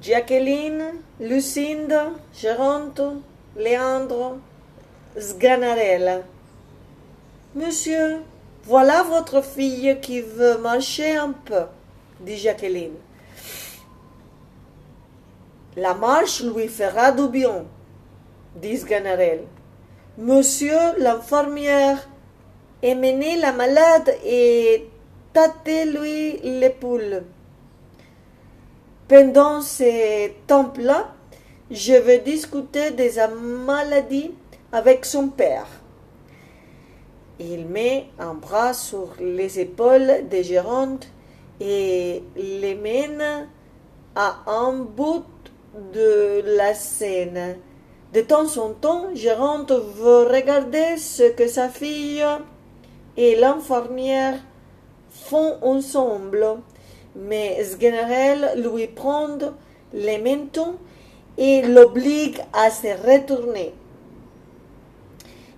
Jacqueline, 0.00 0.94
Lucinda, 1.20 2.06
Geronto, 2.34 3.20
Leandro, 3.54 4.38
Sganarella. 5.18 6.22
Monsieur, 7.54 8.22
voilà 8.64 9.02
votre 9.02 9.42
fille 9.44 9.98
qui 10.00 10.22
veut 10.22 10.56
marcher 10.56 11.16
un 11.16 11.32
peu, 11.32 11.64
dit 12.20 12.38
Jacqueline. 12.38 12.94
La 15.76 15.92
marche 15.92 16.42
lui 16.42 16.66
fera 16.68 17.12
du 17.12 17.28
bien, 17.28 17.66
dit 18.56 18.78
Sganarelle. 18.78 19.44
Monsieur 20.18 20.78
l'infirmière, 20.98 22.08
emmenez 22.84 23.36
la 23.36 23.52
malade 23.52 24.14
et 24.24 24.88
tâtez-lui 25.32 26.38
l'épaule. 26.42 27.24
Pendant 29.08 29.60
ce 29.60 30.28
temps-là, 30.46 31.14
je 31.70 31.94
vais 31.94 32.18
discuter 32.18 32.90
de 32.90 33.08
sa 33.08 33.28
maladie 33.28 34.32
avec 34.72 35.04
son 35.04 35.28
père. 35.28 35.66
Il 37.38 37.66
met 37.66 38.06
un 38.18 38.34
bras 38.34 38.74
sur 38.74 39.14
les 39.18 39.60
épaules 39.60 40.28
de 40.30 40.42
Géronte 40.42 41.08
et 41.60 42.22
les 42.36 42.74
mène 42.74 43.48
à 44.14 44.42
un 44.46 44.72
bout 44.74 45.24
de 45.94 46.42
la 46.56 46.74
scène. 46.74 47.56
De 48.12 48.22
temps 48.22 48.56
en 48.58 48.70
temps, 48.70 49.06
Géronte 49.14 49.70
veut 49.70 50.26
regarder 50.26 50.96
ce 50.96 51.30
que 51.30 51.46
sa 51.46 51.68
fille 51.68 52.24
et 53.16 53.36
l'infirmière 53.36 54.34
font 55.10 55.58
ensemble, 55.62 56.44
mais 57.14 57.62
Sganarelle 57.62 58.60
lui 58.64 58.88
prend 58.88 59.38
les 59.92 60.18
mentons 60.18 60.74
et 61.38 61.62
l'oblige 61.62 62.40
à 62.52 62.70
se 62.70 62.88
retourner. 62.88 63.74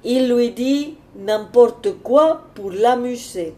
Il 0.05 0.35
lui 0.35 0.51
dit 0.51 0.99
n'importe 1.17 2.03
quoi 2.03 2.43
pour 2.55 2.71
l'amuser. 2.71 3.55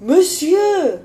Monsieur, 0.00 1.00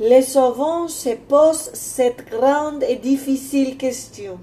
les 0.00 0.22
savants 0.22 0.88
se 0.88 1.10
posent 1.10 1.70
cette 1.72 2.28
grande 2.28 2.82
et 2.82 2.96
difficile 2.96 3.76
question. 3.76 4.38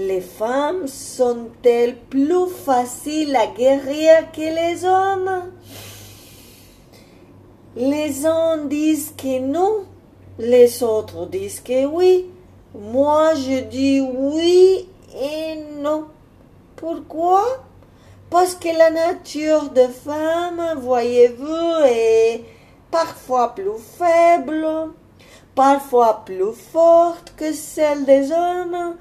Les 0.00 0.20
femmes 0.20 0.86
sont-elles 0.86 1.96
plus 1.96 2.46
faciles 2.46 3.34
à 3.34 3.48
guérir 3.48 4.30
que 4.32 4.42
les 4.42 4.84
hommes? 4.84 5.50
Les 7.74 8.24
uns 8.24 8.58
disent 8.58 9.12
que 9.18 9.40
non, 9.40 9.86
les 10.38 10.84
autres 10.84 11.26
disent 11.26 11.58
que 11.58 11.84
oui. 11.84 12.26
Moi, 12.78 13.34
je 13.34 13.58
dis 13.64 14.00
oui 14.00 14.88
et 15.20 15.56
non. 15.80 16.04
Pourquoi? 16.76 17.42
Parce 18.30 18.54
que 18.54 18.68
la 18.68 18.90
nature 18.90 19.68
de 19.70 19.88
femme, 19.88 20.62
voyez-vous, 20.76 21.84
est 21.86 22.44
parfois 22.92 23.52
plus 23.52 23.80
faible, 23.98 24.64
parfois 25.56 26.22
plus 26.24 26.52
forte 26.52 27.34
que 27.36 27.52
celle 27.52 28.04
des 28.04 28.30
hommes, 28.30 28.94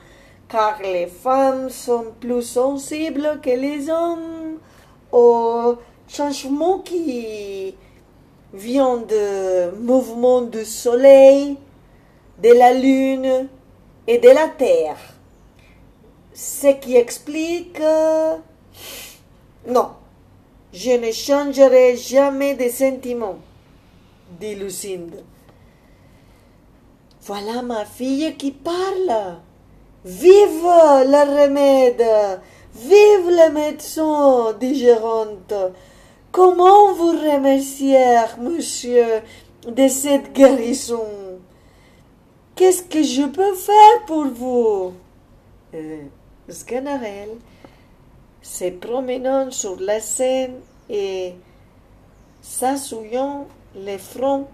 car 0.49 0.79
les 0.81 1.07
femmes 1.07 1.69
sont 1.69 2.13
plus 2.19 2.41
sensibles 2.43 3.39
que 3.41 3.49
les 3.49 3.89
hommes 3.89 4.59
aux 5.11 5.75
changements 6.07 6.79
qui 6.79 7.75
viennent 8.53 9.05
de 9.05 9.71
mouvements 9.77 10.41
du 10.41 10.63
soleil, 10.63 11.57
de 12.41 12.49
la 12.53 12.73
lune 12.73 13.49
et 14.07 14.17
de 14.19 14.29
la 14.29 14.47
terre. 14.47 14.97
Ce 16.33 16.67
qui 16.67 16.95
explique... 16.95 17.81
Non, 19.67 19.89
je 20.71 20.91
ne 20.91 21.11
changerai 21.11 21.97
jamais 21.97 22.53
de 22.53 22.69
sentiments, 22.69 23.39
dit 24.39 24.55
Lucinde. 24.55 25.23
Voilà 27.23 27.61
ma 27.61 27.83
fille 27.83 28.37
qui 28.37 28.51
parle. 28.51 29.39
Vive 30.07 30.63
le 30.63 31.43
remède, 31.43 32.01
vive 32.73 33.29
le 33.29 33.51
médecin, 33.51 34.53
dit 34.57 34.79
Géronte. 34.79 35.53
Comment 36.31 36.93
vous 36.93 37.11
remercier, 37.11 38.15
monsieur, 38.39 39.21
de 39.67 39.87
cette 39.89 40.31
guérison? 40.31 41.03
Qu'est-ce 42.55 42.83
que 42.83 43.03
je 43.03 43.23
peux 43.23 43.53
faire 43.53 44.05
pour 44.05 44.27
vous? 44.27 44.93
Euh, 45.73 46.03
Sganarelle, 46.47 47.35
se 48.41 48.69
promenant 48.69 49.51
sur 49.51 49.77
la 49.77 49.99
scène 49.99 50.61
et 50.89 51.35
s'assuyant 52.41 53.45
les 53.75 53.97
fronts. 53.97 54.47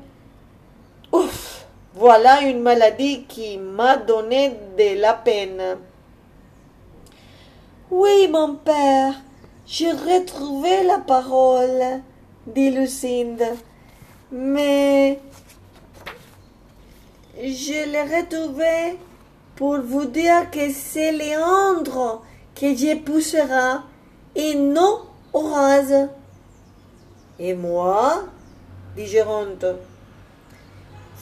Ouf 1.11 1.62
Voilà 1.95 2.41
une 2.41 2.61
maladie 2.61 3.25
qui 3.25 3.59
m'a 3.59 3.97
donné 3.97 4.57
de 4.77 4.99
la 4.99 5.13
peine. 5.13 5.77
Oui, 7.91 8.27
mon 8.31 8.55
père, 8.55 9.13
j'ai 9.67 9.91
retrouvé 9.91 10.83
la 10.83 10.97
parole, 10.97 12.01
dit 12.47 12.71
Lucinde. 12.71 13.43
Mais 14.31 15.19
je 17.37 17.91
l'ai 17.91 18.01
retrouvé 18.01 18.97
pour 19.55 19.79
vous 19.81 20.05
dire 20.05 20.49
que 20.49 20.71
c'est 20.71 21.11
Léandre 21.11 22.23
que 22.55 22.75
j'époussera 22.75 23.83
et 24.35 24.55
non 24.55 25.01
Horace. 25.31 26.09
Et 27.37 27.53
moi, 27.53 28.23
dit 28.95 29.05
Géronte, 29.05 29.65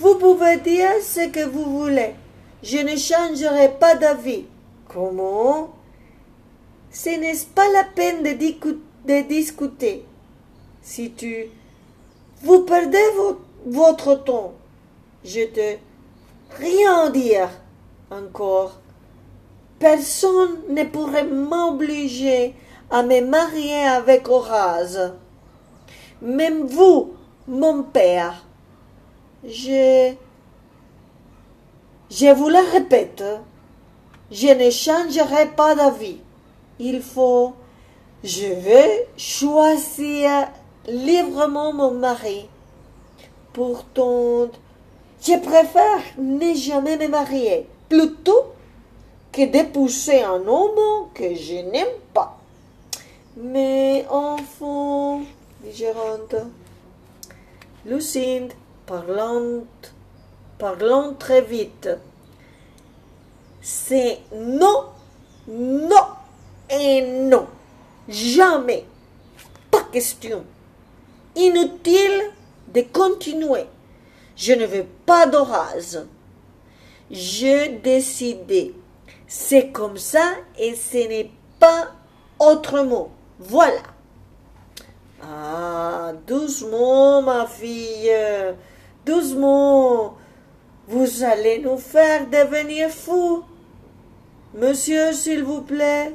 vous 0.01 0.15
pouvez 0.15 0.57
dire 0.57 0.99
ce 0.99 1.29
que 1.29 1.45
vous 1.45 1.79
voulez. 1.79 2.15
Je 2.63 2.77
ne 2.77 2.95
changerai 2.95 3.69
pas 3.79 3.95
d'avis. 3.95 4.45
Comment? 4.87 5.75
Ce 6.91 7.09
n'est 7.09 7.37
pas 7.53 7.69
la 7.71 7.83
peine 7.83 8.23
de, 8.23 9.21
discuter? 9.21 10.03
Si 10.81 11.11
tu... 11.11 11.45
Vous 12.41 12.61
perdez 12.61 12.97
votre 13.67 14.15
temps. 14.23 14.53
Je 15.23 15.45
te... 15.45 15.77
Rien 16.57 17.11
dire 17.11 17.49
encore. 18.09 18.79
Personne 19.77 20.61
ne 20.69 20.83
pourrait 20.83 21.25
m'obliger 21.27 22.55
à 22.89 23.03
me 23.03 23.21
marier 23.21 23.83
avec 23.83 24.27
Horace. 24.27 24.97
Même 26.23 26.65
vous, 26.65 27.13
mon 27.47 27.83
père. 27.83 28.43
Je. 29.43 30.13
Je 32.12 32.34
vous 32.34 32.49
le 32.49 32.71
répète, 32.73 33.23
je 34.30 34.47
ne 34.47 34.69
changerai 34.69 35.47
pas 35.56 35.75
d'avis. 35.75 36.17
Il 36.77 37.01
faut, 37.01 37.54
je 38.21 38.47
vais 38.47 39.08
choisir 39.15 40.49
librement 40.88 41.71
mon 41.71 41.91
mari. 41.91 42.49
Pourtant, 43.54 44.47
je 45.21 45.38
préfère 45.39 46.01
ne 46.17 46.54
jamais 46.54 46.97
me 46.97 47.08
marier 47.08 47.65
plutôt 47.88 48.51
que 49.32 49.45
d'épouser 49.45 50.21
un 50.21 50.45
homme 50.47 51.08
que 51.13 51.34
je 51.34 51.56
n'aime 51.71 51.97
pas. 52.13 52.38
Mais 53.38 54.06
enfant, 54.10 55.21
dit 55.63 55.71
Géronte, 55.73 56.36
Lucinde, 57.86 58.51
parlant, 58.91 59.63
parlant 60.58 61.13
très 61.13 61.41
vite, 61.41 61.88
c'est 63.62 64.19
non, 64.36 64.88
non 65.47 66.08
et 66.69 67.01
non. 67.01 67.47
Jamais. 68.10 68.86
Pas 69.69 69.84
question. 69.93 70.43
Inutile 71.38 72.32
de 72.73 72.82
continuer. 72.82 73.65
Je 74.36 74.51
ne 74.51 74.65
veux 74.65 74.88
pas 75.06 75.25
d'orage. 75.25 75.99
J'ai 77.10 77.69
décidé. 77.69 78.75
C'est 79.25 79.69
comme 79.69 79.97
ça 79.97 80.34
et 80.60 80.75
ce 80.75 81.08
n'est 81.08 81.32
pas 81.60 81.91
autrement. 82.39 83.12
Voilà. 83.39 83.84
Ah, 85.23 86.12
doucement, 86.27 87.21
ma 87.21 87.47
fille. 87.47 88.12
Doucement. 89.05 90.15
Vous 90.87 91.23
allez 91.23 91.59
nous 91.59 91.77
faire 91.77 92.27
devenir 92.29 92.89
fous. 92.89 93.43
Monsieur, 94.53 95.13
s'il 95.13 95.43
vous 95.43 95.61
plaît, 95.61 96.13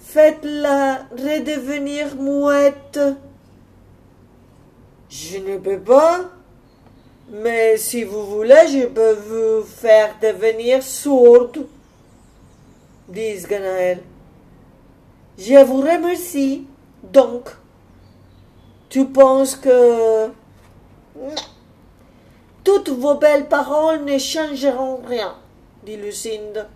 faites-la 0.00 1.06
redevenir 1.12 2.16
mouette. 2.16 2.98
Je 5.10 5.38
ne 5.38 5.58
peux 5.58 5.78
pas, 5.78 6.30
mais 7.30 7.76
si 7.76 8.04
vous 8.04 8.24
voulez, 8.26 8.66
je 8.68 8.86
peux 8.86 9.12
vous 9.12 9.66
faire 9.66 10.14
devenir 10.20 10.82
sourde, 10.82 11.66
dit 13.08 13.36
Ganaël. 13.48 14.02
Je 15.38 15.64
vous 15.64 15.80
remercie. 15.80 16.66
Donc, 17.02 17.50
tu 18.88 19.04
penses 19.06 19.54
que... 19.54 20.30
Toutes 22.68 22.90
vos 22.90 23.14
belles 23.14 23.48
paroles 23.48 24.04
ne 24.04 24.18
changeront 24.18 25.00
rien, 25.08 25.34
dit 25.86 25.96
Lucinde. 25.96 26.66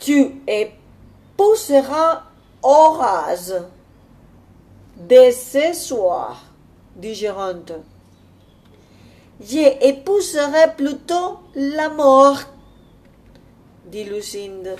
Tu 0.00 0.42
épouseras 0.48 2.24
Horace 2.64 3.54
dès 4.96 5.30
ce 5.30 5.72
soir, 5.72 6.42
dit 6.96 7.14
Géronte. 7.14 7.74
J'épouserai 9.40 10.74
plutôt 10.76 11.38
la 11.54 11.88
mort, 11.88 12.40
dit 13.86 14.02
Lucinde. 14.02 14.78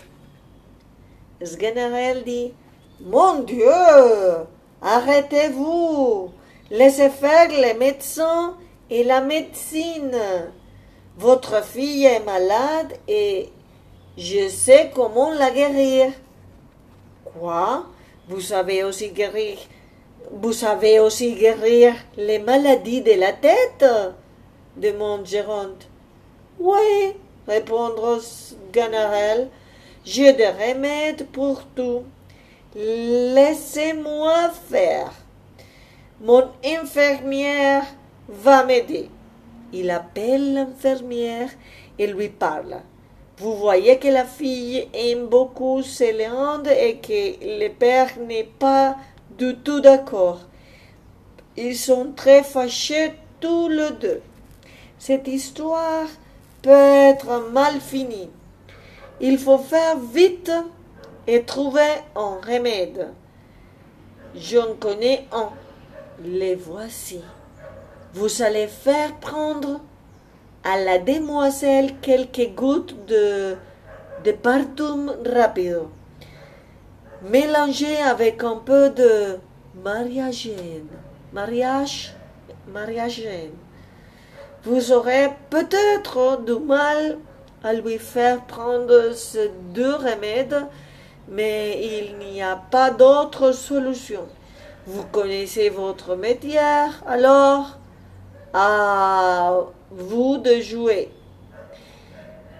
Sganarelle 1.40 2.24
dit 2.24 2.52
Mon 3.00 3.38
Dieu, 3.44 3.70
arrêtez-vous, 4.82 6.32
laissez 6.72 7.08
faire 7.08 7.50
les 7.50 7.74
médecins 7.74 8.56
et 8.92 9.04
la 9.04 9.22
médecine. 9.22 10.14
Votre 11.16 11.64
fille 11.64 12.04
est 12.04 12.24
malade 12.24 12.92
et 13.08 13.48
je 14.18 14.48
sais 14.48 14.90
comment 14.94 15.32
la 15.32 15.50
guérir. 15.50 16.12
Quoi? 17.24 17.86
Vous 18.28 18.42
savez 18.42 18.84
aussi 18.84 19.08
guérir 19.08 19.56
Vous 20.30 20.52
savez 20.52 21.00
aussi 21.00 21.34
guérir 21.34 21.94
les 22.18 22.38
maladies 22.38 23.00
de 23.00 23.14
la 23.14 23.32
tête? 23.32 23.86
demande 24.76 25.26
Géronte. 25.26 25.88
Oui, 26.60 27.14
répondre 27.48 28.20
Ganarelle. 28.72 29.48
J'ai 30.04 30.34
des 30.34 30.48
remèdes 30.48 31.26
pour 31.28 31.62
tout. 31.74 32.02
Laissez-moi 32.74 34.50
faire. 34.68 35.12
Mon 36.20 36.44
infirmière 36.62 37.84
va 38.32 38.64
m'aider. 38.64 39.08
Il 39.72 39.90
appelle 39.90 40.54
l'infirmière 40.54 41.50
et 41.98 42.06
lui 42.06 42.28
parle. 42.28 42.80
Vous 43.38 43.56
voyez 43.56 43.98
que 43.98 44.08
la 44.08 44.24
fille 44.24 44.86
aime 44.92 45.26
beaucoup 45.26 45.82
Céléande 45.82 46.68
et 46.68 46.96
que 46.96 47.60
le 47.60 47.68
père 47.68 48.10
n'est 48.26 48.48
pas 48.58 48.96
du 49.38 49.56
tout 49.56 49.80
d'accord. 49.80 50.40
Ils 51.56 51.76
sont 51.76 52.12
très 52.14 52.42
fâchés 52.42 53.14
tous 53.40 53.68
les 53.68 53.90
deux. 54.00 54.20
Cette 54.98 55.28
histoire 55.28 56.06
peut 56.62 56.70
être 56.70 57.50
mal 57.50 57.80
finie. 57.80 58.30
Il 59.20 59.38
faut 59.38 59.58
faire 59.58 59.98
vite 59.98 60.52
et 61.26 61.42
trouver 61.42 61.90
un 62.14 62.38
remède. 62.46 63.08
J'en 64.34 64.74
connais 64.78 65.26
un. 65.32 65.50
Les 66.24 66.54
voici. 66.54 67.20
Vous 68.14 68.42
allez 68.42 68.66
faire 68.66 69.14
prendre 69.20 69.80
à 70.64 70.78
la 70.78 70.98
demoiselle 70.98 71.94
quelques 72.02 72.54
gouttes 72.54 73.06
de, 73.06 73.56
de 74.22 74.32
partum 74.32 75.12
rapido. 75.24 75.90
Mélangez 77.22 77.96
avec 77.96 78.44
un 78.44 78.56
peu 78.56 78.90
de 78.90 79.38
mariagène. 79.82 80.88
Mariage, 81.32 82.14
mariagène. 82.68 83.52
Vous 84.64 84.92
aurez 84.92 85.30
peut-être 85.48 86.42
du 86.44 86.58
mal 86.64 87.18
à 87.64 87.72
lui 87.72 87.98
faire 87.98 88.44
prendre 88.44 89.12
ces 89.14 89.50
deux 89.72 89.94
remèdes, 89.94 90.66
mais 91.28 91.80
il 91.82 92.18
n'y 92.18 92.42
a 92.42 92.56
pas 92.56 92.90
d'autre 92.90 93.52
solution. 93.52 94.28
Vous 94.86 95.04
connaissez 95.04 95.70
votre 95.70 96.14
métier, 96.14 96.58
alors 97.06 97.78
à 98.52 99.60
vous 99.90 100.38
de 100.38 100.60
jouer. 100.60 101.10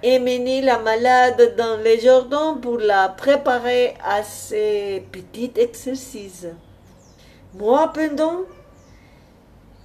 Emmenez 0.05 0.63
la 0.63 0.79
malade 0.79 1.55
dans 1.57 1.77
les 1.77 2.01
jardins 2.01 2.59
pour 2.61 2.79
la 2.79 3.09
préparer 3.09 3.95
à 4.05 4.23
ces 4.23 5.07
petits 5.13 5.53
exercices. 5.57 6.47
Moi, 7.55 7.93
pendant 7.93 8.41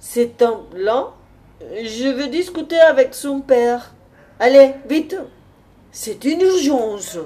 ce 0.00 0.20
temps-là, 0.20 1.12
je 1.60 2.08
veux 2.08 2.28
discuter 2.28 2.80
avec 2.80 3.14
son 3.14 3.40
père. 3.40 3.94
Allez, 4.40 4.74
vite. 4.88 5.16
C'est 5.92 6.24
une 6.24 6.40
urgence. 6.40 7.18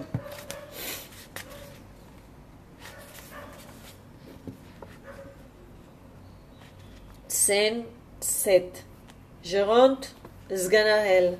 Scène 7.28 7.84
7. 8.22 8.84
Géronte 9.42 10.14
Sganarelle. 10.54 11.38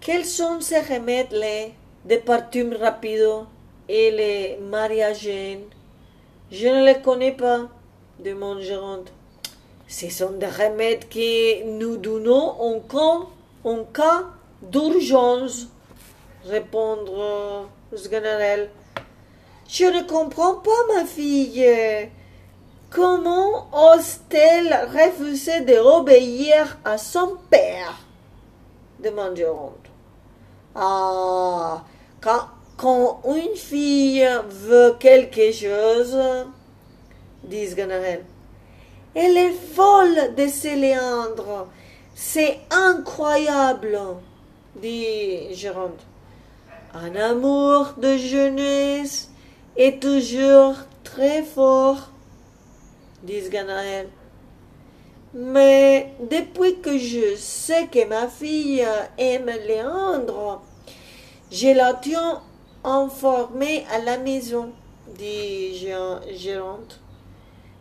Quels 0.00 0.24
sont 0.24 0.62
ces 0.62 0.80
remèdes-là 0.80 1.68
de 2.06 2.16
partum 2.16 2.72
rapido 2.72 3.44
et 3.90 4.10
les 4.10 4.58
mariagènes 4.62 5.64
Je 6.50 6.66
ne 6.66 6.86
les 6.86 7.02
connais 7.02 7.32
pas, 7.32 7.68
demande 8.18 8.60
Géronte. 8.60 9.12
Ce 9.86 10.08
sont 10.08 10.32
des 10.32 10.46
remèdes 10.46 11.06
que 11.10 11.64
nous 11.64 11.98
donnons 11.98 12.58
en 12.58 12.80
cas, 12.80 13.26
en 13.64 13.84
cas 13.84 14.24
d'urgence, 14.62 15.66
répondre 16.46 17.68
Sganarelle. 17.94 18.70
Je 19.68 19.84
ne 19.84 20.08
comprends 20.08 20.54
pas, 20.54 20.94
ma 20.94 21.04
fille. 21.04 22.10
Comment 22.90 23.68
ose-t-elle 23.72 24.88
refuser 24.92 25.60
d'obéir 25.60 26.76
à 26.84 26.98
son 26.98 27.36
père? 27.48 27.96
demande 28.98 29.36
Géronte. 29.36 29.86
Ah, 30.74 31.84
quand, 32.20 32.48
quand, 32.76 33.22
une 33.26 33.54
fille 33.54 34.28
veut 34.48 34.96
quelque 34.98 35.52
chose, 35.52 36.18
dit 37.44 37.72
Ganarelle, 37.74 38.24
elle 39.14 39.36
est 39.36 39.52
folle 39.52 40.34
de 40.36 40.48
Céléandre. 40.48 41.68
C'est 42.14 42.58
incroyable, 42.70 43.98
dit 44.76 45.54
Géronte. 45.54 46.04
Un 46.92 47.14
amour 47.14 47.94
de 47.98 48.16
jeunesse 48.16 49.30
est 49.76 50.02
toujours 50.02 50.74
très 51.04 51.42
fort, 51.42 52.09
dit 53.22 53.48
Ganaël. 53.50 54.08
Mais 55.32 56.12
depuis 56.28 56.80
que 56.80 56.98
je 56.98 57.36
sais 57.36 57.86
que 57.86 58.04
ma 58.06 58.26
fille 58.28 58.84
aime 59.16 59.50
Léandre, 59.66 60.62
je 61.52 61.68
la 61.68 61.94
tiens 61.94 62.42
informée 62.82 63.86
à 63.92 63.98
la 63.98 64.18
maison, 64.18 64.70
dit 65.16 65.76
Géronte. 65.76 67.00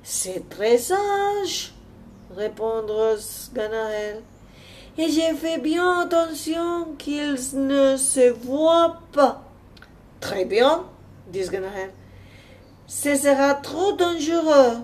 C'est 0.04 0.50
très 0.50 0.78
sage, 0.78 1.74
répondre 2.36 3.16
Ganaël. 3.54 4.22
Et 4.98 5.10
j'ai 5.10 5.34
fait 5.34 5.60
bien 5.60 6.02
attention 6.02 6.94
qu'ils 6.98 7.38
ne 7.54 7.96
se 7.96 8.32
voient 8.32 9.00
pas. 9.14 9.44
Très 10.20 10.46
bien, 10.46 10.84
dit 11.28 11.48
Ganaël. 11.48 11.92
Ce 12.86 13.16
sera 13.16 13.54
trop 13.54 13.94
dangereux, 13.94 14.78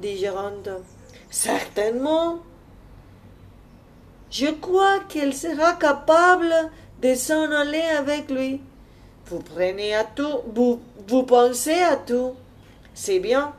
dit 0.00 0.16
Géronte. 0.16 0.68
Certainement. 1.30 2.38
Je 4.30 4.46
crois 4.46 5.00
qu'elle 5.08 5.34
sera 5.34 5.74
capable 5.74 6.52
de 7.02 7.14
s'en 7.14 7.50
aller 7.50 7.82
avec 7.98 8.30
lui. 8.30 8.60
Vous 9.26 9.40
prenez 9.40 9.94
à 9.94 10.04
tout, 10.04 10.40
vous, 10.54 11.22
pensez 11.24 11.82
à 11.82 11.96
tout. 11.96 12.34
C'est 12.94 13.20
bien. 13.20 13.52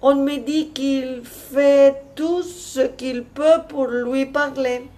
On 0.00 0.14
me 0.14 0.38
dit 0.38 0.70
qu'il 0.70 1.22
fait 1.24 2.02
tout 2.14 2.42
ce 2.42 2.80
qu'il 2.80 3.24
peut 3.24 3.62
pour 3.68 3.86
lui 3.86 4.26
parler. 4.26 4.88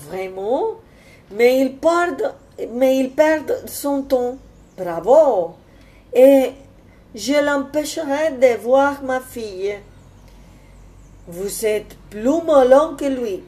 Vraiment? 0.00 0.76
Mais 1.30 1.60
il 1.60 1.76
perd, 1.76 2.34
mais 2.72 2.98
il 2.98 3.10
perd 3.10 3.64
son 3.66 4.02
temps. 4.02 4.38
Bravo 4.76 5.56
Et 6.14 6.52
je 7.14 7.44
l'empêcherai 7.44 8.32
de 8.32 8.60
voir 8.60 9.02
ma 9.02 9.20
fille. 9.20 9.76
Vous 11.26 11.64
êtes 11.64 11.96
plus 12.10 12.42
mollant 12.42 12.96
que 12.96 13.04
lui. 13.04 13.42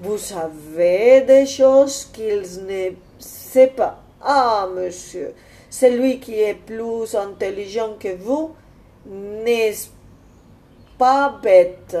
Vous 0.00 0.18
savez 0.18 1.22
des 1.22 1.46
choses 1.46 2.06
qu'il 2.12 2.42
ne 2.66 2.90
sait 3.18 3.68
pas. 3.68 4.02
Ah, 4.22 4.68
monsieur, 4.74 5.34
celui 5.68 6.20
qui 6.20 6.40
est 6.40 6.54
plus 6.54 7.14
intelligent 7.14 7.96
que 7.98 8.16
vous 8.16 8.54
n'est 9.06 9.74
pas 10.98 11.38
bête? 11.42 11.96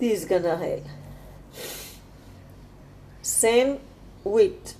Dit 0.00 0.26
Ganarel. 0.26 0.82
Scène 3.22 3.78
8. 4.24 4.76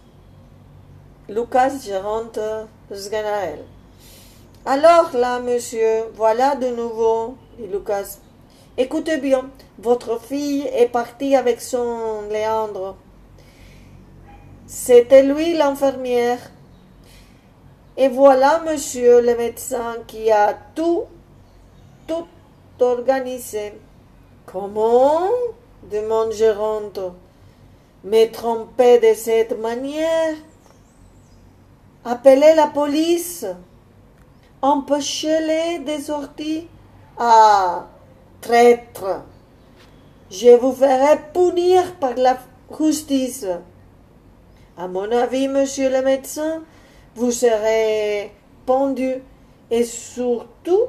Lucas 1.28 1.78
Géronte 1.84 2.38
Alors 4.64 5.10
là, 5.14 5.40
monsieur, 5.40 6.04
voilà 6.14 6.54
de 6.54 6.68
nouveau, 6.68 7.34
dit 7.58 7.66
Lucas. 7.66 8.18
Écoutez 8.78 9.16
bien, 9.16 9.50
votre 9.76 10.20
fille 10.20 10.68
est 10.72 10.86
partie 10.86 11.34
avec 11.34 11.60
son 11.60 12.28
Léandre. 12.30 12.96
C'était 14.68 15.24
lui 15.24 15.54
l'infirmière. 15.54 16.38
Et 17.96 18.06
voilà, 18.06 18.62
monsieur 18.64 19.20
le 19.20 19.36
médecin, 19.36 19.96
qui 20.06 20.30
a 20.30 20.56
tout, 20.76 21.06
tout 22.06 22.28
organisé. 22.78 23.72
Comment? 24.44 25.28
demande 25.90 26.30
Géronte. 26.30 27.00
Me 28.04 28.30
tromper 28.30 29.00
de 29.00 29.12
cette 29.14 29.58
manière 29.58 30.36
Appelez 32.08 32.54
la 32.54 32.68
police. 32.68 33.44
Empêchez-les 34.62 35.80
de 35.80 36.00
sortir. 36.00 36.62
Ah, 37.18 37.88
traître. 38.40 39.24
Je 40.30 40.56
vous 40.56 40.72
ferai 40.72 41.18
punir 41.34 41.96
par 41.96 42.14
la 42.14 42.38
justice. 42.78 43.44
À 44.78 44.86
mon 44.86 45.10
avis, 45.10 45.48
monsieur 45.48 45.90
le 45.90 46.00
médecin, 46.02 46.62
vous 47.16 47.32
serez 47.32 48.32
pendu 48.66 49.14
et 49.68 49.82
surtout, 49.82 50.82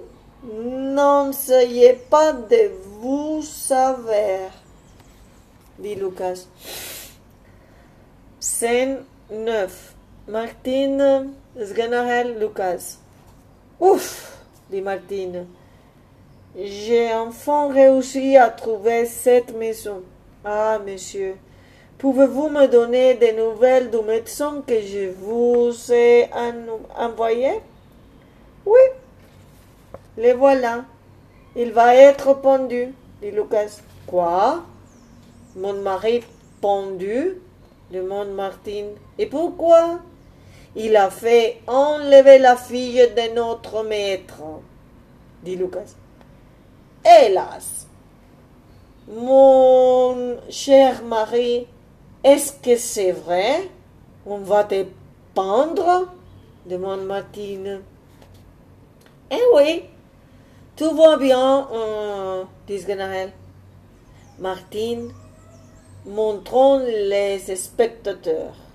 n'essayez 0.44 1.94
pas 1.94 2.34
de 2.34 2.72
vous 3.00 3.42
savoir, 3.42 4.52
dit 5.80 5.96
Lucas. 5.96 6.46
Scène 8.40 9.04
9. 9.32 9.97
Martine 10.28 11.32
Sganarel 11.58 12.38
Lucas. 12.38 12.98
Ouf, 13.80 14.38
dit 14.70 14.82
Martine. 14.82 15.48
J'ai 16.54 17.14
enfin 17.14 17.72
réussi 17.72 18.36
à 18.36 18.50
trouver 18.50 19.06
cette 19.06 19.56
maison. 19.56 20.04
Ah, 20.44 20.80
monsieur, 20.86 21.36
pouvez-vous 21.98 22.50
me 22.50 22.68
donner 22.68 23.14
des 23.14 23.32
nouvelles 23.32 23.90
du 23.90 24.02
médecin 24.02 24.62
que 24.68 24.82
je 24.82 25.12
vous 25.12 25.72
ai 25.94 26.30
envoyé? 26.98 27.62
Oui, 28.66 28.82
les 30.18 30.34
voilà. 30.34 30.84
Il 31.56 31.72
va 31.72 31.96
être 31.96 32.34
pendu, 32.34 32.94
dit 33.22 33.32
Lucas. 33.32 33.80
Quoi? 34.06 34.62
Mon 35.56 35.82
mari 35.82 36.22
pendu? 36.60 37.38
demande 37.92 38.32
Martine. 38.32 38.90
Et 39.18 39.26
pourquoi? 39.26 40.00
Il 40.78 40.96
a 40.96 41.10
fait 41.10 41.62
enlever 41.66 42.38
la 42.38 42.56
fille 42.56 43.10
de 43.16 43.34
notre 43.34 43.84
maître, 43.84 44.44
dit 45.44 45.56
Lucas. 45.56 45.96
Hélas, 47.04 47.88
mon 49.08 50.38
cher 50.50 51.04
mari, 51.04 51.66
est-ce 52.24 52.54
que 52.54 52.78
c'est 52.78 53.12
vrai? 53.12 53.70
On 54.26 54.38
va 54.38 54.66
te 54.66 54.86
pendre 55.34 56.14
demande 56.68 57.06
Martine. 57.06 57.82
Eh 59.32 59.44
oui, 59.56 59.84
tout 60.76 60.96
va 60.96 61.18
bien, 61.18 61.68
euh, 61.74 62.44
dit. 62.68 62.86
Martine 64.38 65.12
montrant 66.06 66.78
les 66.78 67.40
spectateurs. 67.56 68.67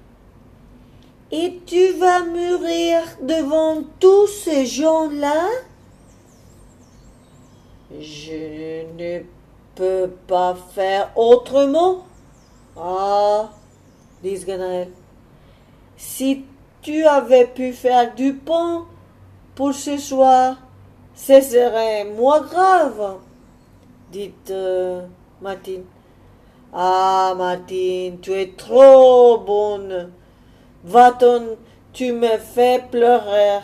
Et 1.35 1.63
tu 1.65 1.93
vas 1.93 2.25
mourir 2.25 3.01
devant 3.23 3.83
tous 3.99 4.27
ces 4.27 4.67
gens-là? 4.67 5.49
Je 7.99 8.85
ne 8.99 9.23
peux 9.75 10.11
pas 10.27 10.55
faire 10.75 11.11
autrement. 11.17 12.05
Ah, 12.77 13.49
dit 14.23 14.45
Ganaël. 14.45 14.91
Si 15.97 16.45
tu 16.83 17.05
avais 17.07 17.47
pu 17.47 17.73
faire 17.73 18.15
du 18.15 18.35
pain 18.35 18.85
pour 19.55 19.73
ce 19.73 19.97
soir, 19.97 20.57
ce 21.15 21.41
serait 21.41 22.05
moins 22.05 22.43
grave, 22.43 23.17
dit 24.11 24.35
euh, 24.51 25.07
Martine. 25.41 25.85
Ah, 26.75 27.33
Martine, 27.39 28.21
tu 28.21 28.33
es 28.33 28.53
trop 28.55 29.39
bonne. 29.39 30.13
Va-t'en, 30.85 31.57
tu 31.93 32.13
me 32.13 32.39
fais 32.39 32.83
pleurer. 32.91 33.61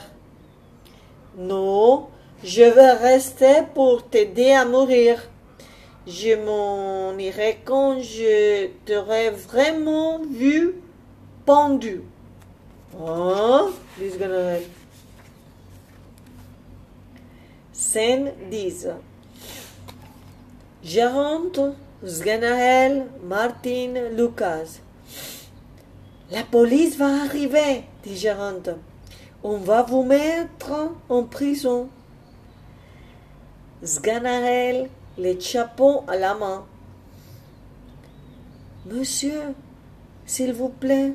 Non, 1.36 2.06
je 2.44 2.62
vais 2.62 2.92
rester 2.92 3.62
pour 3.74 4.08
t'aider 4.08 4.52
à 4.52 4.64
mourir. 4.64 5.28
Je 6.06 6.36
m'en 6.36 7.18
irai 7.18 7.58
quand 7.64 8.00
je 8.00 8.68
t'aurai 8.86 9.30
vraiment 9.30 10.20
vu 10.24 10.76
pendu. 11.44 12.02
Hein? 13.04 13.70
Scène 17.72 18.32
10. 18.50 18.88
Géronte, 20.84 21.60
Sganaël, 22.04 23.06
Martin, 23.24 23.94
Lucas. 24.16 24.80
La 26.30 26.42
police 26.42 26.98
va 26.98 27.22
arriver, 27.22 27.84
dit 28.02 28.16
Géronte. 28.16 28.70
On 29.42 29.56
va 29.56 29.82
vous 29.82 30.02
mettre 30.02 30.92
en 31.08 31.22
prison. 31.24 31.88
Sganaël, 33.82 34.90
les 35.16 35.40
chapeaux 35.40 36.04
à 36.06 36.16
la 36.16 36.34
main. 36.34 36.66
Monsieur, 38.84 39.40
s'il 40.26 40.52
vous 40.52 40.68
plaît, 40.68 41.14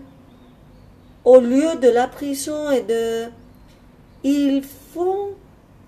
au 1.26 1.40
lieu 1.40 1.76
de 1.76 1.90
la 1.90 2.08
prison 2.08 2.72
et 2.72 2.82
de... 2.82 3.26
Ils 4.24 4.64
font 4.64 5.30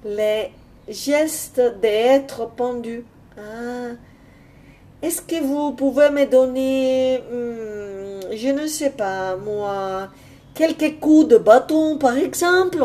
les 0.03 0.51
gestes 0.87 1.61
d'être 1.81 2.51
pendus. 2.55 3.05
Ah, 3.39 3.93
est-ce 5.05 5.21
que 5.21 5.39
vous 5.39 5.73
pouvez 5.73 6.09
me 6.09 6.25
donner, 6.25 7.19
hmm, 7.19 8.35
je 8.35 8.49
ne 8.49 8.65
sais 8.65 8.89
pas, 8.89 9.35
moi, 9.35 10.09
quelques 10.55 10.99
coups 10.99 11.27
de 11.27 11.37
bâton, 11.37 11.99
par 11.99 12.17
exemple? 12.17 12.83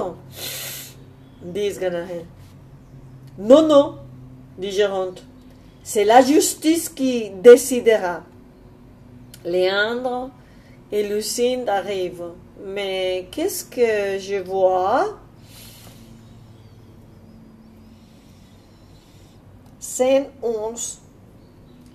Dit 1.42 1.70
Non, 3.38 3.66
non, 3.66 3.96
dit 4.58 4.70
Géronte. 4.70 5.24
C'est 5.82 6.04
la 6.04 6.20
justice 6.20 6.90
qui 6.90 7.30
décidera. 7.30 8.22
Léandre 9.42 10.28
et 10.92 11.08
Lucinde 11.08 11.70
arrivent. 11.70 12.32
Mais 12.66 13.28
qu'est-ce 13.30 13.64
que 13.64 14.18
je 14.18 14.42
vois? 14.44 15.18
Scène 19.78 20.26
11. 20.42 21.00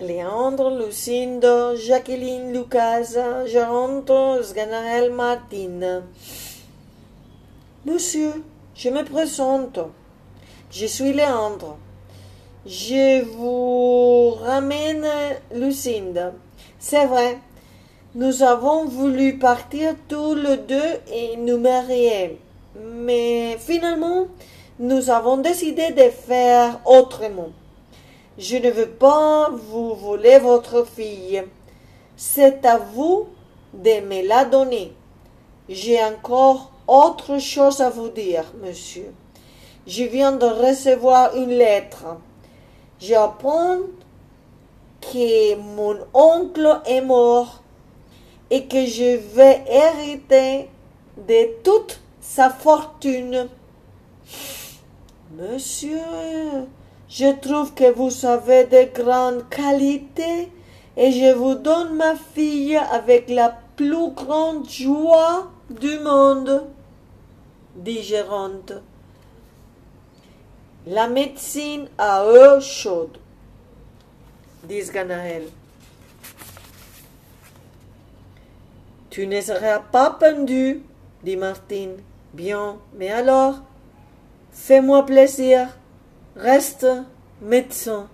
Léandre, 0.01 0.71
Lucinde, 0.71 1.75
Jacqueline, 1.77 2.51
Lucas, 2.51 3.17
Géronte, 3.45 4.43
Sganarelle, 4.43 5.13
Martine. 5.13 6.03
Monsieur, 7.86 8.43
je 8.75 8.89
me 8.89 9.05
présente. 9.05 9.79
Je 10.69 10.86
suis 10.86 11.13
Léandre. 11.13 11.77
Je 12.65 13.23
vous 13.23 14.31
ramène 14.31 15.08
Lucinda. 15.53 16.34
C'est 16.77 17.05
vrai, 17.05 17.38
nous 18.15 18.43
avons 18.43 18.86
voulu 18.86 19.39
partir 19.39 19.95
tous 20.10 20.36
les 20.36 20.58
deux 20.58 20.99
et 21.13 21.38
nous 21.38 21.58
marier. 21.58 22.38
Mais 22.81 23.55
finalement, 23.60 24.27
nous 24.77 25.10
avons 25.10 25.38
décidé 25.38 25.91
de 25.91 26.10
faire 26.10 26.81
autrement. 26.86 27.51
Je 28.38 28.58
ne 28.58 28.69
veux 28.69 28.89
pas 28.89 29.50
vous 29.50 29.95
voler 29.95 30.39
votre 30.39 30.86
fille. 30.86 31.41
C'est 32.17 32.65
à 32.65 32.78
vous 32.78 33.28
de 33.74 34.02
me 34.02 34.28
la 34.28 34.43
donner. 34.43 34.93
J'ai 35.69 36.04
encore 36.04 36.71
autre 36.88 37.39
chose 37.39 37.80
à 37.80 37.89
vous 37.89 38.10
dire, 38.10 38.43
monsieur. 38.62 39.13
Je 39.88 40.04
viens 40.04 40.34
de 40.34 40.45
recevoir 40.45 41.36
une 41.36 41.50
lettre. 41.50 42.06
J'apprends 43.00 43.78
que 45.00 45.56
mon 45.56 45.98
oncle 46.13 46.82
est 46.86 47.02
mort 47.02 47.62
et 48.50 48.65
que 48.65 48.86
je 48.86 49.17
vais 49.17 49.63
hériter 49.67 50.69
de 51.17 51.62
toute 51.63 52.02
sa 52.19 52.50
fortune. 52.50 53.48
Monsieur, 55.38 56.00
je 57.10 57.32
trouve 57.39 57.74
que 57.74 57.91
vous 57.91 58.26
avez 58.26 58.65
de 58.65 58.94
grandes 58.94 59.48
qualités 59.50 60.50
et 60.98 61.12
je 61.12 61.34
vous 61.34 61.56
donne 61.56 61.96
ma 61.96 62.15
fille 62.15 62.78
avec 62.78 63.30
la 63.30 63.58
plus 63.76 64.12
grande 64.12 64.70
joie 64.70 65.52
du 65.70 66.00
monde, 66.00 66.63
dit 67.76 68.02
Géronte. 68.02 68.74
La 70.88 71.08
médecine 71.08 71.88
à 71.98 72.26
eau 72.26 72.62
chaude, 72.62 73.18
dit 74.63 74.84
Ganaël. 74.94 75.44
Tu 79.10 79.28
ne 79.28 79.41
seras 79.41 79.80
pas 79.80 80.12
pendu, 80.12 80.84
dit 81.24 81.38
Martine. 81.38 81.96
Bien, 82.34 82.78
mais 82.94 83.10
alors, 83.10 83.62
fais-moi 84.52 85.06
plaisir, 85.06 85.70
reste 86.36 86.88
médecin. 87.41 88.10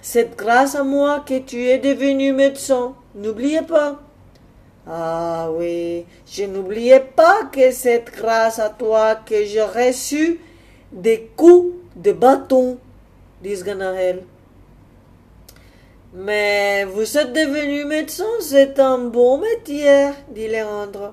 C'est 0.00 0.36
grâce 0.36 0.74
à 0.74 0.84
moi 0.84 1.20
que 1.20 1.38
tu 1.38 1.64
es 1.64 1.78
devenu 1.78 2.32
médecin. 2.32 2.94
N'oubliez 3.14 3.62
pas. 3.62 4.00
Ah 4.86 5.50
oui, 5.52 6.06
je 6.26 6.44
n'oubliais 6.44 7.00
pas 7.00 7.44
que 7.52 7.70
c'est 7.72 8.04
grâce 8.10 8.58
à 8.58 8.70
toi 8.70 9.16
que 9.16 9.44
j'ai 9.44 9.62
reçu 9.62 10.40
des 10.92 11.30
coups 11.36 11.74
de 11.96 12.12
bâton, 12.12 12.78
dit 13.42 13.62
Ganaël. 13.62 14.22
Mais 16.14 16.84
vous 16.84 17.18
êtes 17.18 17.34
devenu 17.34 17.84
médecin, 17.84 18.24
c'est 18.40 18.80
un 18.80 18.98
bon 18.98 19.38
métier, 19.38 20.08
dit 20.30 20.48
Léandre. 20.48 21.12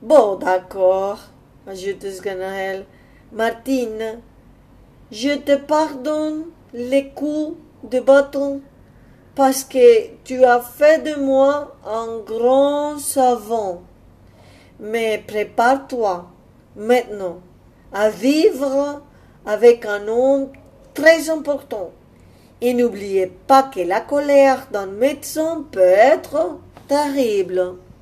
Bon, 0.00 0.36
d'accord, 0.36 1.18
ajoute 1.66 2.08
Sganaël. 2.08 2.86
Martine, 3.32 4.20
je 5.10 5.36
te 5.36 5.56
pardonne 5.56 6.44
les 6.72 7.08
coups 7.08 7.56
de 7.82 7.98
bâton 7.98 8.60
parce 9.34 9.64
que 9.64 10.10
tu 10.22 10.44
as 10.44 10.60
fait 10.60 11.02
de 11.02 11.20
moi 11.20 11.76
un 11.84 12.18
grand 12.24 12.98
savant. 12.98 13.82
Mais 14.78 15.22
prépare-toi 15.26 16.26
maintenant 16.76 17.40
à 17.92 18.10
vivre 18.10 19.02
avec 19.44 19.86
un 19.86 20.06
homme 20.06 20.48
très 20.94 21.28
important. 21.28 21.90
Et 22.60 22.74
n'oubliez 22.74 23.26
pas 23.26 23.64
que 23.64 23.80
la 23.80 24.00
colère 24.00 24.68
d'un 24.72 24.86
médecin 24.86 25.64
peut 25.72 25.80
être 25.80 26.58
terrible. 26.86 27.74